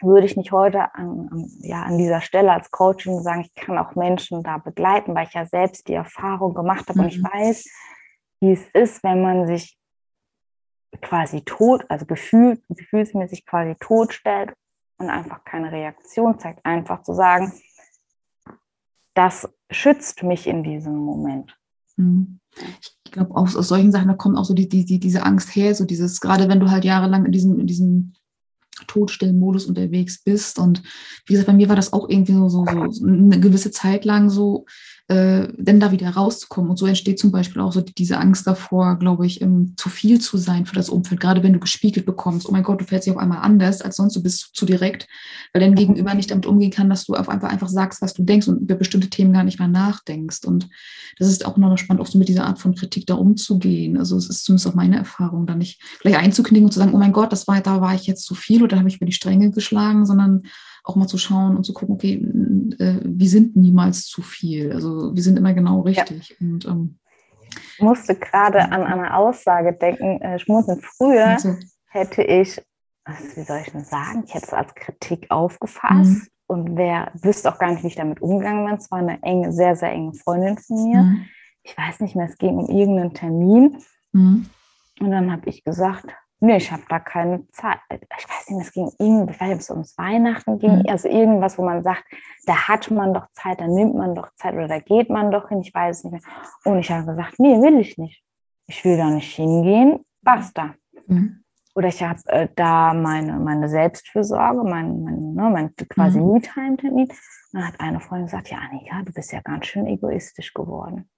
[0.00, 3.78] würde ich nicht heute an, an, ja, an dieser Stelle als Coaching sagen, ich kann
[3.78, 7.04] auch Menschen da begleiten, weil ich ja selbst die Erfahrung gemacht habe mhm.
[7.04, 7.28] und ich mhm.
[7.32, 7.64] weiß,
[8.40, 9.78] wie es ist, wenn man sich
[11.02, 14.52] quasi tot, also gefühlt, gefühlsmäßig quasi tot stellt
[14.98, 17.52] und einfach keine Reaktion zeigt, einfach zu sagen,
[19.14, 21.56] das schützt mich in diesem Moment.
[21.96, 22.40] Mhm.
[23.04, 25.54] Ich glaube, aus, aus solchen Sachen, da kommt auch so die, die, die, diese Angst
[25.54, 28.14] her, so dieses, gerade wenn du halt jahrelang in diesem, in diesem
[28.86, 30.58] Todstellenmodus unterwegs bist.
[30.58, 30.82] Und
[31.26, 34.30] wie gesagt, bei mir war das auch irgendwie so, so, so eine gewisse Zeit lang
[34.30, 34.66] so,
[35.10, 36.70] äh, denn da wieder rauszukommen.
[36.70, 40.20] Und so entsteht zum Beispiel auch so diese Angst davor, glaube ich, ähm, zu viel
[40.20, 41.20] zu sein für das Umfeld.
[41.20, 43.96] Gerade wenn du gespiegelt bekommst, oh mein Gott, du fällst dich auf einmal anders als
[43.96, 45.08] sonst, du bist zu direkt,
[45.52, 48.22] weil dein Gegenüber nicht damit umgehen kann, dass du auf einmal einfach sagst, was du
[48.22, 50.44] denkst und über bestimmte Themen gar nicht mehr nachdenkst.
[50.44, 50.68] Und
[51.18, 53.96] das ist auch noch spannend, auch so mit dieser Art von Kritik da umzugehen.
[53.96, 56.98] Also es ist zumindest auch meine Erfahrung, da nicht gleich einzuknicken und zu sagen, oh
[56.98, 59.12] mein Gott, das war, da war ich jetzt zu viel oder habe ich über die
[59.12, 60.42] Stränge geschlagen, sondern
[60.84, 62.14] auch mal zu schauen und zu gucken, okay,
[62.78, 64.72] äh, wir sind niemals zu viel.
[64.72, 66.30] Also wir sind immer genau richtig.
[66.30, 66.36] Ja.
[66.40, 66.98] Und, ähm,
[67.76, 70.80] ich musste gerade an eine Aussage denken, äh, schmunzeln.
[70.80, 71.56] Früher also.
[71.88, 72.62] hätte ich,
[73.04, 76.28] was, wie soll ich denn sagen, ich hätte es als Kritik aufgefasst mhm.
[76.46, 78.76] und wer wüsste auch gar nicht, wie ich damit umgegangen bin.
[78.76, 81.02] Es war eine enge, sehr, sehr enge Freundin von mir.
[81.02, 81.26] Mhm.
[81.62, 83.78] Ich weiß nicht mehr, es ging um irgendeinen Termin.
[84.12, 84.46] Mhm.
[85.00, 86.06] Und dann habe ich gesagt,
[86.42, 87.78] Nee, ich habe da keine Zeit.
[87.90, 90.84] Ich weiß nicht, es ging irgendwie, ob es ums Weihnachten ging, mhm.
[90.88, 92.04] also irgendwas, wo man sagt,
[92.46, 95.50] da hat man doch Zeit, da nimmt man doch Zeit oder da geht man doch
[95.50, 96.22] hin, ich weiß es nicht mehr.
[96.64, 98.24] Und ich habe gesagt, nee, will ich nicht.
[98.66, 100.74] Ich will da nicht hingehen, basta.
[101.06, 101.44] Mhm.
[101.74, 106.32] Oder ich habe äh, da meine, meine Selbstfürsorge, mein, mein, ne, mein quasi mhm.
[106.32, 107.08] Me-Time-Termin.
[107.52, 111.08] Dann hat eine Freundin gesagt, ja, Annika, du bist ja ganz schön egoistisch geworden.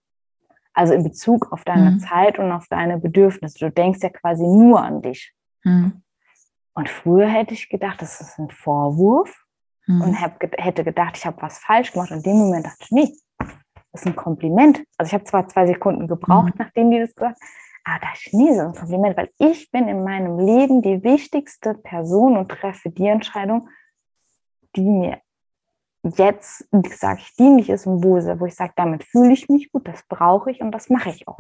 [0.74, 2.00] Also in Bezug auf deine mhm.
[2.00, 3.58] Zeit und auf deine Bedürfnisse.
[3.58, 5.34] Du denkst ja quasi nur an dich.
[5.64, 6.02] Mhm.
[6.74, 9.44] Und früher hätte ich gedacht, das ist ein Vorwurf
[9.86, 10.00] mhm.
[10.00, 12.10] und hab, hätte gedacht, ich habe was falsch gemacht.
[12.10, 14.82] Und in dem Moment dachte ich, nee, das ist ein Kompliment.
[14.96, 16.58] Also ich habe zwar zwei Sekunden gebraucht, mhm.
[16.58, 17.48] nachdem die das gesagt haben,
[17.84, 21.74] aber da ist nie so ein Kompliment, weil ich bin in meinem Leben die wichtigste
[21.74, 23.68] Person und treffe die Entscheidung,
[24.76, 25.20] die mir
[26.02, 29.86] jetzt, sage ich, dienlich ist und wo, wo ich sage, damit fühle ich mich gut,
[29.86, 31.38] das brauche ich und das mache ich auch.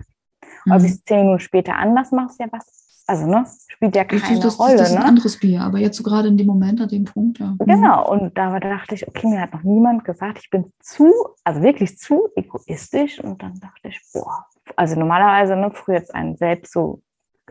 [0.64, 0.72] Mhm.
[0.72, 4.04] Ob ich es zehn Minuten später anders mache, ist ja was also ne, spielt ja
[4.04, 4.76] keine das, das, Rolle.
[4.76, 5.08] Das ist ein ne?
[5.08, 7.54] anderes Bier, aber jetzt so gerade in dem Moment, an dem Punkt, ja.
[7.58, 11.12] Genau, und da dachte ich, okay, mir hat noch niemand gesagt, ich bin zu,
[11.44, 13.20] also wirklich zu egoistisch.
[13.20, 14.46] Und dann dachte ich, boah,
[14.76, 17.02] also normalerweise, ne, früher jetzt einen selbst so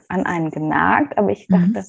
[0.07, 1.85] an einen genagt, aber ich dachte, mhm.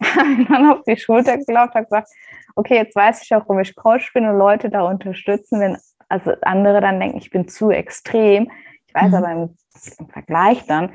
[0.48, 2.08] dann auf die Schulter geklopft, habe gesagt,
[2.54, 5.76] okay, jetzt weiß ich auch, warum ich Coach bin und Leute da unterstützen, wenn
[6.08, 8.50] also andere dann denken, ich bin zu extrem.
[8.86, 9.14] Ich weiß mhm.
[9.14, 9.50] aber im,
[9.98, 10.92] im, Vergleich dann,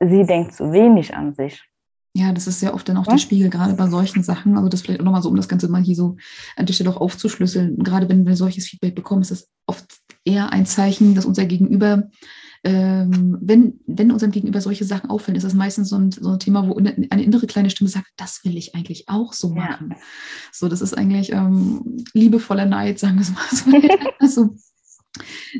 [0.00, 1.62] sie denkt zu wenig an sich.
[2.14, 3.12] Ja, das ist ja oft dann auch ja?
[3.12, 4.56] der Spiegel, gerade bei solchen Sachen.
[4.56, 6.16] Also das vielleicht auch nochmal so, um das Ganze mal hier so
[6.56, 7.78] an der Stelle auch aufzuschlüsseln.
[7.78, 9.84] Gerade wenn wir solches Feedback bekommen, ist das oft
[10.24, 12.08] eher ein Zeichen, dass unser Gegenüber
[12.64, 16.38] ähm, wenn, wenn unserem Gegenüber solche Sachen auffallen, ist das meistens so ein, so ein
[16.38, 19.90] Thema, wo eine, innere kleine Stimme sagt, das will ich eigentlich auch so machen.
[19.90, 19.96] Ja.
[20.52, 23.88] So, das ist eigentlich ähm, liebevoller Neid, sagen wir es mal so.
[24.18, 24.56] also,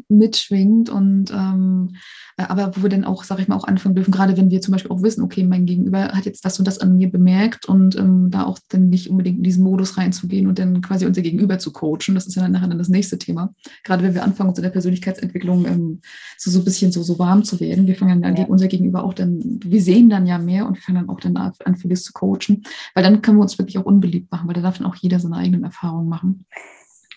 [0.08, 1.96] mitschwingt und ähm,
[2.36, 4.60] äh, aber wo wir dann auch, sage ich mal, auch anfangen dürfen, gerade wenn wir
[4.60, 7.66] zum Beispiel auch wissen, okay, mein Gegenüber hat jetzt das und das an mir bemerkt
[7.66, 11.22] und ähm, da auch dann nicht unbedingt in diesen Modus reinzugehen und dann quasi unser
[11.22, 12.14] Gegenüber zu coachen.
[12.14, 13.54] Das ist ja dann nachher dann das nächste Thema.
[13.84, 16.00] Gerade wenn wir anfangen, uns in der Persönlichkeitsentwicklung ähm,
[16.36, 17.86] so, so ein bisschen so, so warm zu werden.
[17.86, 18.44] Wir fangen dann ja.
[18.44, 21.36] unser Gegenüber auch dann, wir sehen dann ja mehr und wir fangen dann auch dann
[21.36, 22.62] an, vieles zu coachen,
[22.94, 25.20] weil dann können wir uns wirklich auch unbeliebt machen, weil da darf dann auch jeder
[25.20, 26.44] seine eigenen Erfahrungen machen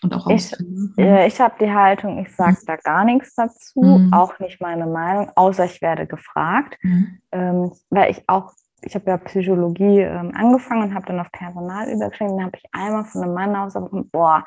[0.03, 0.51] und auch Ich,
[0.97, 2.65] äh, ich habe die Haltung, ich sage mhm.
[2.65, 4.13] da gar nichts dazu, mhm.
[4.13, 7.19] auch nicht meine Meinung, außer ich werde gefragt, mhm.
[7.31, 11.89] ähm, weil ich auch, ich habe ja Psychologie ähm, angefangen und habe dann auf Personal
[11.89, 14.45] übergeschrieben, dann habe ich einmal von einem Mann ausgesprochen, boah,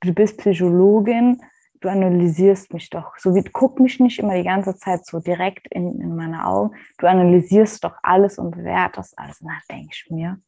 [0.00, 1.40] du bist Psychologin,
[1.80, 3.16] du analysierst mich doch.
[3.18, 6.76] So wie, guck mich nicht immer die ganze Zeit so direkt in, in meine Augen.
[6.98, 9.40] Du analysierst doch alles und bewertest alles.
[9.40, 10.38] Und da denke ich mir,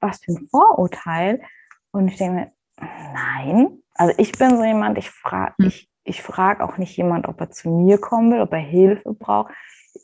[0.00, 1.42] was für ein Vorurteil.
[1.90, 3.82] Und ich denke mir, Nein.
[3.94, 5.66] Also ich bin so jemand, ich frage hm.
[5.66, 9.12] ich, ich frag auch nicht jemand, ob er zu mir kommen will, ob er Hilfe
[9.12, 9.52] braucht.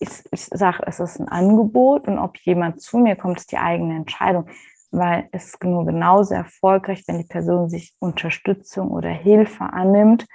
[0.01, 3.59] Ich, ich sage, es ist ein Angebot und ob jemand zu mir kommt, ist die
[3.59, 4.49] eigene Entscheidung.
[4.91, 10.27] Weil es ist nur genauso erfolgreich, wenn die Person sich Unterstützung oder Hilfe annimmt,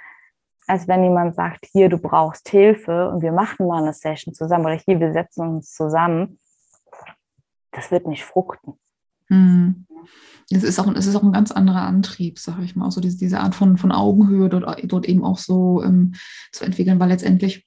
[0.66, 4.66] als wenn jemand sagt, hier, du brauchst Hilfe und wir machen mal eine Session zusammen
[4.66, 6.38] oder hier, wir setzen uns zusammen.
[7.72, 8.78] Das wird nicht fruchten.
[9.32, 9.86] Mhm.
[10.50, 12.84] Es ist, auch, es ist auch ein ganz anderer Antrieb, sage ich mal.
[12.84, 16.12] Also diese, diese Art von, von Augenhöhe dort, dort eben auch so ähm,
[16.50, 17.66] zu entwickeln, weil letztendlich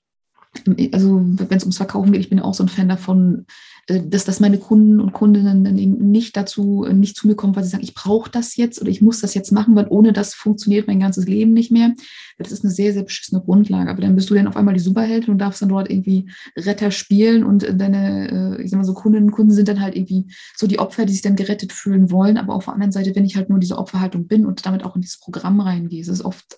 [0.93, 3.45] also wenn es ums Verkaufen geht, ich bin auch so ein Fan davon,
[3.87, 7.35] äh, dass, dass meine Kunden und Kundinnen dann eben nicht dazu, äh, nicht zu mir
[7.35, 9.87] kommen, weil sie sagen, ich brauche das jetzt oder ich muss das jetzt machen, weil
[9.89, 11.93] ohne das funktioniert mein ganzes Leben nicht mehr.
[12.37, 13.89] Das ist eine sehr, sehr beschissene Grundlage.
[13.89, 16.91] Aber dann bist du dann auf einmal die Superheldin und darfst dann dort irgendwie Retter
[16.91, 20.25] spielen und deine, äh, ich sag mal so, Kundinnen und Kunden sind dann halt irgendwie
[20.55, 22.37] so die Opfer, die sich dann gerettet fühlen wollen.
[22.37, 24.95] Aber auf der anderen Seite, wenn ich halt nur diese Opferhaltung bin und damit auch
[24.95, 26.57] in dieses Programm reingehe, ist es oft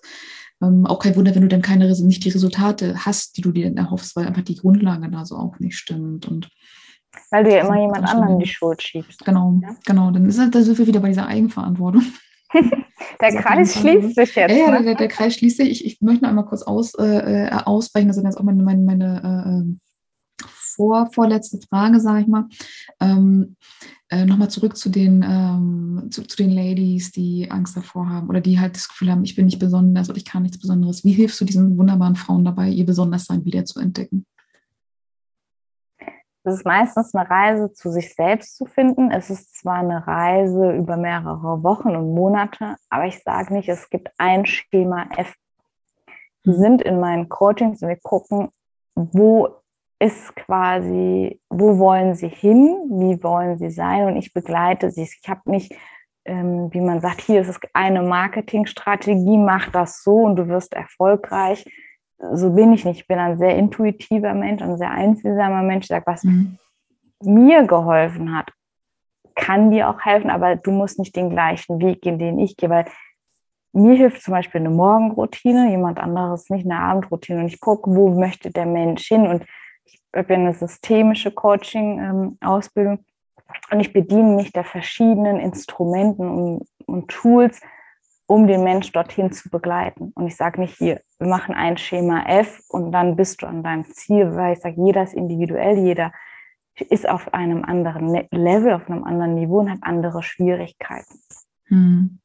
[0.62, 3.66] ähm, auch kein Wunder, wenn du dann keine, nicht die Resultate hast, die du dir
[3.66, 6.26] dann erhoffst, weil einfach die Grundlage da so auch nicht stimmt.
[6.26, 6.50] Und
[7.30, 9.24] weil du ja immer jemand anderen die Schuld schiebst.
[9.24, 9.74] Genau, ja?
[9.84, 10.10] genau.
[10.10, 12.02] Dann ist da sind wir wieder bei dieser Eigenverantwortung.
[13.20, 14.56] der Kreis schließt sich jetzt.
[14.56, 14.84] Ja, ne?
[14.84, 15.70] der, der, Kreis schließt sich.
[15.70, 18.08] Ich, ich möchte noch einmal kurz aus, äh, äh ausbrechen.
[18.08, 19.80] Das ist jetzt auch meine, meine, meine äh, ähm,
[20.78, 22.44] vor, vorletzte Frage, sage ich mal.
[23.00, 23.56] Ähm,
[24.10, 28.40] äh, Nochmal zurück zu den, ähm, zu, zu, den Ladies, die Angst davor haben oder
[28.40, 31.04] die halt das Gefühl haben, ich bin nicht besonders oder ich kann nichts Besonderes.
[31.04, 34.24] Wie hilfst du diesen wunderbaren Frauen dabei, ihr Besonderssein wieder zu entdecken?
[36.44, 39.10] Es ist meistens eine Reise zu sich selbst zu finden.
[39.10, 43.90] Es ist zwar eine Reise über mehrere Wochen und Monate, aber ich sage nicht, es
[43.90, 45.34] gibt ein Schema F.
[46.44, 46.58] Wir mhm.
[46.58, 48.48] sind in meinen Coachings und wir gucken,
[48.94, 49.58] wo
[50.00, 55.02] ist quasi, wo wollen sie hin, wie wollen sie sein und ich begleite sie.
[55.02, 55.74] Ich habe nicht,
[56.24, 60.74] ähm, wie man sagt, hier ist es eine Marketingstrategie, mach das so und du wirst
[60.74, 61.64] erfolgreich.
[62.32, 63.00] So bin ich nicht.
[63.00, 65.84] Ich bin ein sehr intuitiver Mensch, ein sehr einfühlsamer Mensch.
[65.84, 66.58] Ich sage, was mhm.
[67.22, 68.52] mir geholfen hat,
[69.34, 72.70] kann dir auch helfen, aber du musst nicht den gleichen Weg gehen, den ich gehe,
[72.70, 72.86] weil
[73.72, 78.18] mir hilft zum Beispiel eine Morgenroutine, jemand anderes nicht eine Abendroutine und ich gucke, wo
[78.18, 79.44] möchte der Mensch hin und
[80.18, 83.04] ich habe eine systemische Coaching-Ausbildung
[83.70, 87.60] und ich bediene mich der verschiedenen Instrumenten und, und Tools,
[88.26, 90.12] um den Mensch dorthin zu begleiten.
[90.14, 93.62] Und ich sage nicht hier, wir machen ein Schema F und dann bist du an
[93.62, 96.12] deinem Ziel, weil ich sage, jeder ist individuell, jeder
[96.90, 101.20] ist auf einem anderen Level, auf einem anderen Niveau und hat andere Schwierigkeiten.
[101.66, 102.18] Hm.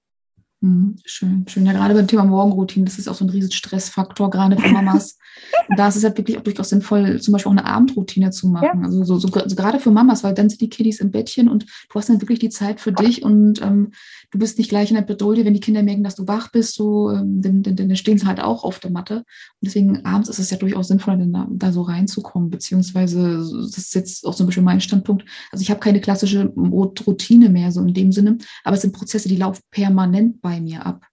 [0.64, 1.66] Mhm, schön, schön.
[1.66, 5.18] Ja, gerade beim Thema Morgenroutine, das ist auch so ein riesen Stressfaktor, gerade für Mamas.
[5.68, 8.48] Und da ist es halt wirklich auch durchaus sinnvoll, zum Beispiel auch eine Abendroutine zu
[8.48, 8.80] machen.
[8.82, 8.86] Ja.
[8.86, 11.66] Also so, so, also gerade für Mamas, weil dann sind die Kiddies im Bettchen und
[11.66, 13.92] du hast dann wirklich die Zeit für dich und ähm,
[14.34, 16.74] du bist nicht gleich in der Bedrohung, wenn die Kinder merken, dass du wach bist,
[16.74, 19.18] so, ähm, dann, dann, dann, stehen sie halt auch auf der Matte.
[19.18, 19.26] Und
[19.62, 24.26] deswegen abends ist es ja durchaus sinnvoll, da, da so reinzukommen, beziehungsweise das ist jetzt
[24.26, 25.24] auch so ein bisschen mein Standpunkt.
[25.52, 29.30] Also ich habe keine klassische Routine mehr, so in dem Sinne, aber es sind Prozesse,
[29.30, 31.06] die laufen permanent bei mir ab.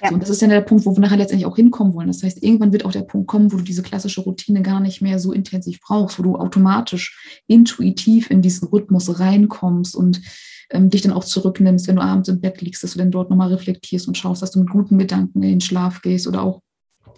[0.00, 0.08] Ja.
[0.08, 2.08] So, und das ist ja der Punkt, wo wir nachher letztendlich auch hinkommen wollen.
[2.08, 5.02] Das heißt, irgendwann wird auch der Punkt kommen, wo du diese klassische Routine gar nicht
[5.02, 10.20] mehr so intensiv brauchst, wo du automatisch intuitiv in diesen Rhythmus reinkommst und
[10.70, 13.30] ähm, dich dann auch zurücknimmst, wenn du abends im Bett liegst, dass du dann dort
[13.30, 16.62] nochmal reflektierst und schaust, dass du mit guten Gedanken in den Schlaf gehst oder auch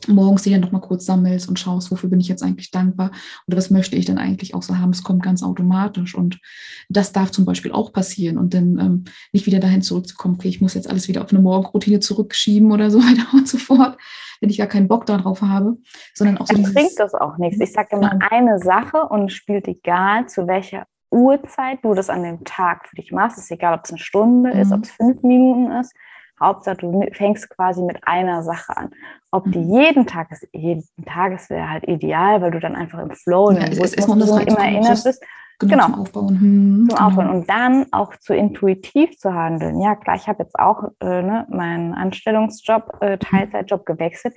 [0.08, 3.10] morgens dich dann nochmal kurz sammelst und schaust, wofür bin ich jetzt eigentlich dankbar
[3.46, 4.90] oder was möchte ich denn eigentlich auch so haben.
[4.90, 6.40] Es kommt ganz automatisch und
[6.88, 10.60] das darf zum Beispiel auch passieren und dann ähm, nicht wieder dahin zurückzukommen, okay, ich
[10.60, 13.96] muss jetzt alles wieder auf eine Morgenroutine zurückschieben oder so weiter und so fort,
[14.40, 15.76] wenn ich gar keinen Bock darauf habe,
[16.14, 16.74] sondern auch so dieses...
[16.74, 17.60] bringt das auch nichts.
[17.60, 18.28] Ich sage immer ja.
[18.30, 23.12] eine Sache und spielt egal, zu welcher Uhrzeit du das an dem Tag für dich
[23.12, 23.38] machst.
[23.38, 24.60] Es ist egal, ob es eine Stunde mhm.
[24.60, 25.94] ist, ob es fünf Minuten ist.
[26.40, 28.90] Hauptsache, du fängst quasi mit einer Sache an.
[29.30, 29.74] Ob die mhm.
[29.74, 33.50] jeden Tag ist, jeden Tag ist wäre halt ideal, weil du dann einfach im Flow
[33.52, 35.22] ja, ist, ist immer, immer erinnert bist.
[35.60, 35.86] Genau, genau.
[35.86, 36.40] Zum Aufbauen.
[36.40, 37.06] Hm, zum genau.
[37.06, 37.30] Aufbauen.
[37.30, 39.80] Und dann auch zu intuitiv zu handeln.
[39.80, 44.34] Ja, klar, ich habe jetzt auch äh, ne, meinen Anstellungsjob, äh, Teilzeitjob gewechselt.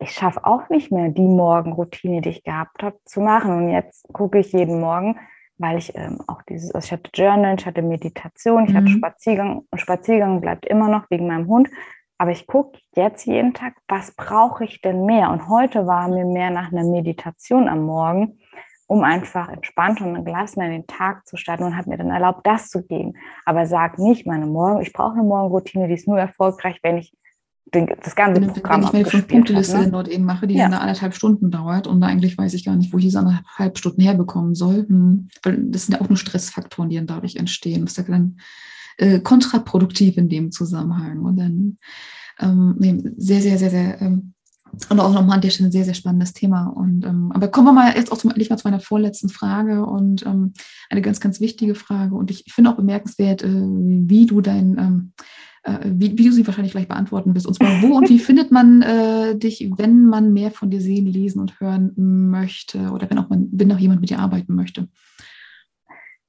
[0.00, 3.56] Ich schaffe auch nicht mehr die Morgenroutine, die ich gehabt habe, zu machen.
[3.56, 5.18] Und jetzt gucke ich jeden Morgen,
[5.58, 8.76] weil ich ähm, auch dieses, also ich hatte Journal, ich hatte Meditation, ich mhm.
[8.76, 11.68] hatte Spaziergang und Spaziergang bleibt immer noch wegen meinem Hund.
[12.18, 15.30] Aber ich gucke jetzt jeden Tag, was brauche ich denn mehr?
[15.30, 18.40] Und heute war mir mehr nach einer Meditation am Morgen,
[18.88, 22.44] um einfach entspannt und gelassen in den Tag zu starten und habe mir dann erlaubt,
[22.44, 23.16] das zu gehen.
[23.44, 27.12] Aber sag nicht meine Morgen, ich brauche eine Morgenroutine, die ist nur erfolgreich, wenn ich
[27.74, 29.90] den, das ganze wenn, Programm Wenn ich meine Fünf-Punkte-Liste ne?
[29.90, 30.68] dort eben mache, die ja.
[30.68, 33.78] dann anderthalb Stunden dauert und da eigentlich weiß ich gar nicht, wo ich diese anderthalb
[33.78, 34.86] Stunden herbekommen soll.
[34.88, 35.28] Hm.
[35.42, 37.82] Weil das sind ja auch nur Stressfaktoren, die dann dadurch entstehen.
[37.82, 38.38] Das ist ja dann
[38.96, 41.20] äh, kontraproduktiv in dem Zusammenhang.
[41.20, 41.78] Und dann
[42.40, 44.34] ähm, nee, sehr, sehr, sehr, sehr ähm,
[44.90, 46.66] und auch nochmal an der Stelle ein sehr, sehr spannendes Thema.
[46.66, 49.84] Und, ähm, aber kommen wir mal jetzt auch zum, endlich mal zu meiner vorletzten Frage
[49.84, 50.52] und ähm,
[50.90, 52.14] eine ganz, ganz wichtige Frage.
[52.14, 55.12] Und ich, finde auch bemerkenswert, äh, wie du dein, ähm,
[55.68, 57.46] äh, wie, wie, du sie wahrscheinlich gleich beantworten wirst.
[57.46, 61.06] Und zwar, wo und wie findet man äh, dich, wenn man mehr von dir sehen,
[61.06, 64.88] lesen und hören möchte oder wenn auch, man, wenn auch jemand mit dir arbeiten möchte?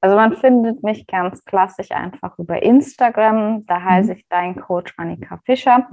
[0.01, 3.65] Also man findet mich ganz klassisch einfach über Instagram.
[3.65, 4.17] Da heiße mhm.
[4.17, 5.87] ich Dein Coach Annika Fischer.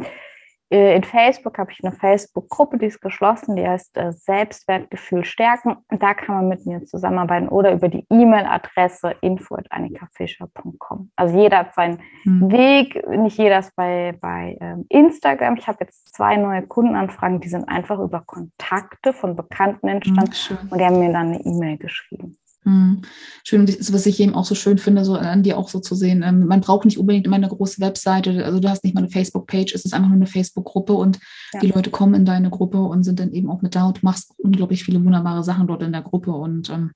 [0.69, 5.77] Äh, in Facebook habe ich eine Facebook-Gruppe, die ist geschlossen, die heißt äh, Selbstwertgefühl stärken.
[5.91, 11.11] Da kann man mit mir zusammenarbeiten oder über die E-Mail-Adresse info.annikafischer.com.
[11.15, 12.51] Also jeder hat seinen mhm.
[12.51, 15.57] Weg, nicht jeder ist bei, bei ähm, Instagram.
[15.57, 20.69] Ich habe jetzt zwei neue Kundenanfragen, die sind einfach über Kontakte von Bekannten entstanden mhm,
[20.71, 22.39] und die haben mir dann eine E-Mail geschrieben.
[22.67, 23.03] Hm.
[23.45, 26.25] Schön, was ich eben auch so schön finde, so an dir auch so zu sehen.
[26.25, 29.09] Ähm, man braucht nicht unbedingt immer eine große Webseite, also du hast nicht mal eine
[29.09, 31.21] Facebook-Page, es ist einfach nur eine Facebook-Gruppe und
[31.53, 31.61] ja.
[31.61, 34.01] die Leute kommen in deine Gruppe und sind dann eben auch mit da und du
[34.03, 36.91] machst unglaublich viele wunderbare Sachen dort in der Gruppe und ähm,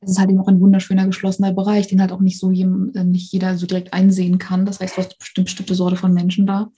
[0.00, 2.92] es ist halt eben auch ein wunderschöner geschlossener Bereich, den halt auch nicht so jedem,
[2.94, 4.64] äh, nicht jeder so direkt einsehen kann.
[4.64, 6.70] Das heißt, du hast bestimmt bestimmte Sorte von Menschen da.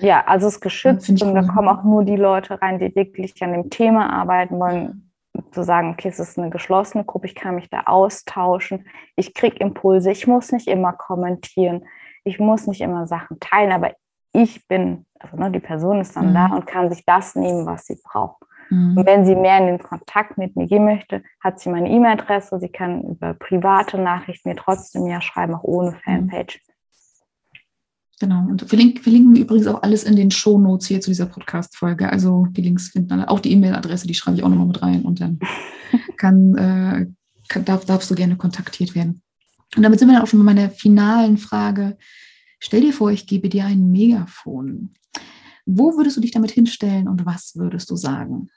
[0.00, 3.34] Ja, also es ist geschützt und da kommen auch nur die Leute rein, die wirklich
[3.42, 5.10] an dem Thema arbeiten wollen,
[5.50, 9.56] zu sagen, okay, es ist eine geschlossene Gruppe, ich kann mich da austauschen, ich kriege
[9.56, 11.86] Impulse, ich muss nicht immer kommentieren,
[12.24, 13.92] ich muss nicht immer Sachen teilen, aber
[14.32, 16.34] ich bin, also ne, die Person ist dann mhm.
[16.34, 18.42] da und kann sich das nehmen, was sie braucht.
[18.70, 18.98] Mhm.
[18.98, 22.58] Und wenn sie mehr in den Kontakt mit mir gehen möchte, hat sie meine E-Mail-Adresse,
[22.58, 26.30] sie kann über private Nachrichten mir trotzdem ja schreiben, auch ohne mhm.
[28.20, 28.46] Genau.
[28.48, 32.10] Und verlinken, verlinken wir übrigens auch alles in den Show Notes hier zu dieser Podcast-Folge.
[32.10, 35.02] Also die Links finden alle, auch die E-Mail-Adresse, die schreibe ich auch nochmal mit rein
[35.02, 35.38] und dann
[36.16, 37.06] kann, äh,
[37.48, 39.20] kann, darf, darfst du gerne kontaktiert werden.
[39.76, 41.96] Und damit sind wir dann auch schon bei meiner finalen Frage.
[42.60, 44.94] Stell dir vor, ich gebe dir ein Megafon.
[45.66, 48.48] Wo würdest du dich damit hinstellen und was würdest du sagen?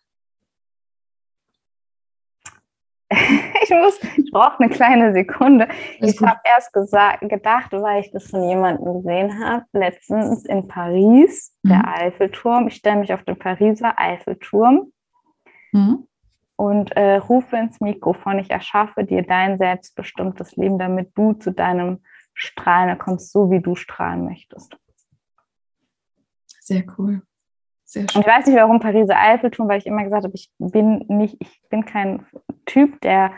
[3.69, 5.67] ich muss, ich brauche eine kleine Sekunde.
[5.99, 11.55] Ich habe erst gesagt, gedacht, weil ich das von jemandem gesehen habe, letztens in Paris,
[11.63, 11.69] mhm.
[11.69, 12.67] der Eiffelturm.
[12.67, 14.91] Ich stelle mich auf den Pariser Eiffelturm
[15.71, 16.07] mhm.
[16.55, 22.01] und äh, rufe ins Mikrofon, ich erschaffe dir dein selbstbestimmtes Leben, damit du zu deinem
[22.33, 24.77] Strahlen kommst, so wie du strahlen möchtest.
[26.61, 27.21] Sehr cool.
[27.85, 28.17] Sehr schön.
[28.17, 31.37] Und ich weiß nicht, warum Pariser Eiffelturm, weil ich immer gesagt habe, ich bin nicht,
[31.39, 32.25] ich bin kein
[32.65, 33.31] Typ, der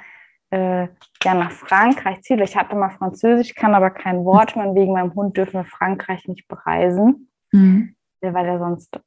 [0.51, 0.87] äh,
[1.23, 2.41] ja nach Frankreich zieht.
[2.41, 4.67] Ich hatte mal Französisch, kann aber kein Wort mehr.
[4.67, 7.95] Und wegen meinem Hund dürfen wir Frankreich nicht bereisen, mhm.
[8.21, 8.99] weil er sonst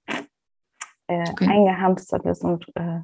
[1.09, 1.49] äh, okay.
[1.49, 3.01] eingehamstert ist und äh,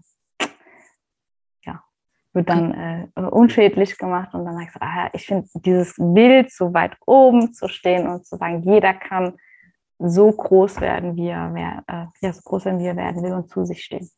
[2.38, 2.72] wird dann
[3.16, 6.96] äh, unschädlich gemacht und dann habe ich gesagt, ah, ich finde dieses Bild so weit
[7.06, 9.36] oben zu stehen und zu sagen, jeder kann
[9.98, 13.48] so groß werden, wie er, äh, ja, so groß werden, wie er werden will und
[13.48, 14.08] zu sich stehen.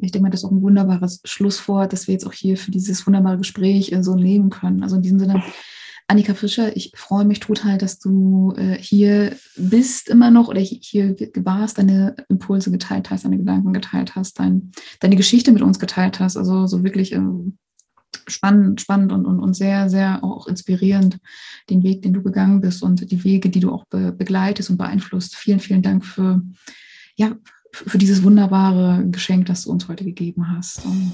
[0.00, 2.70] Ich denke mal, das ist auch ein wunderbares Schlusswort, dass wir jetzt auch hier für
[2.70, 4.82] dieses wunderbare Gespräch äh, so leben können.
[4.82, 5.42] Also in diesem Sinne,
[6.06, 11.16] Annika Fischer, ich freue mich total, dass du äh, hier bist immer noch oder hier
[11.36, 16.20] warst, deine Impulse geteilt hast, deine Gedanken geteilt hast, dein, deine Geschichte mit uns geteilt
[16.20, 16.36] hast.
[16.36, 17.56] Also so wirklich ähm,
[18.26, 21.18] spannend, spannend und, und, und sehr, sehr auch inspirierend,
[21.70, 24.76] den Weg, den du gegangen bist und die Wege, die du auch be begleitest und
[24.76, 25.36] beeinflusst.
[25.36, 26.42] Vielen, vielen Dank für,
[27.16, 27.36] ja,
[27.74, 30.84] für dieses wunderbare Geschenk, das du uns heute gegeben hast.
[30.84, 31.12] Und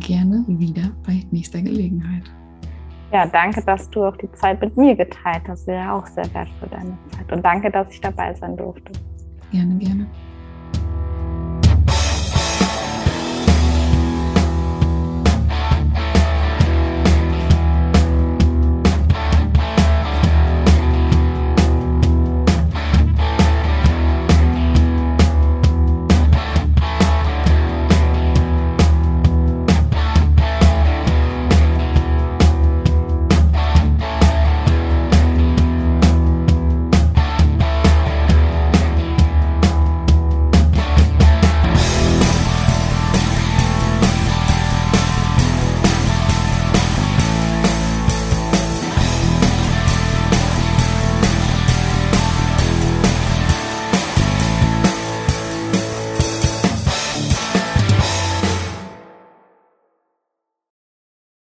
[0.00, 2.24] gerne wieder bei nächster Gelegenheit.
[3.12, 5.66] Ja, danke, dass du auch die Zeit mit mir geteilt hast.
[5.66, 7.32] Wäre auch sehr wertvoll deine Zeit.
[7.32, 8.92] Und danke, dass ich dabei sein durfte.
[9.52, 10.06] Gerne, gerne.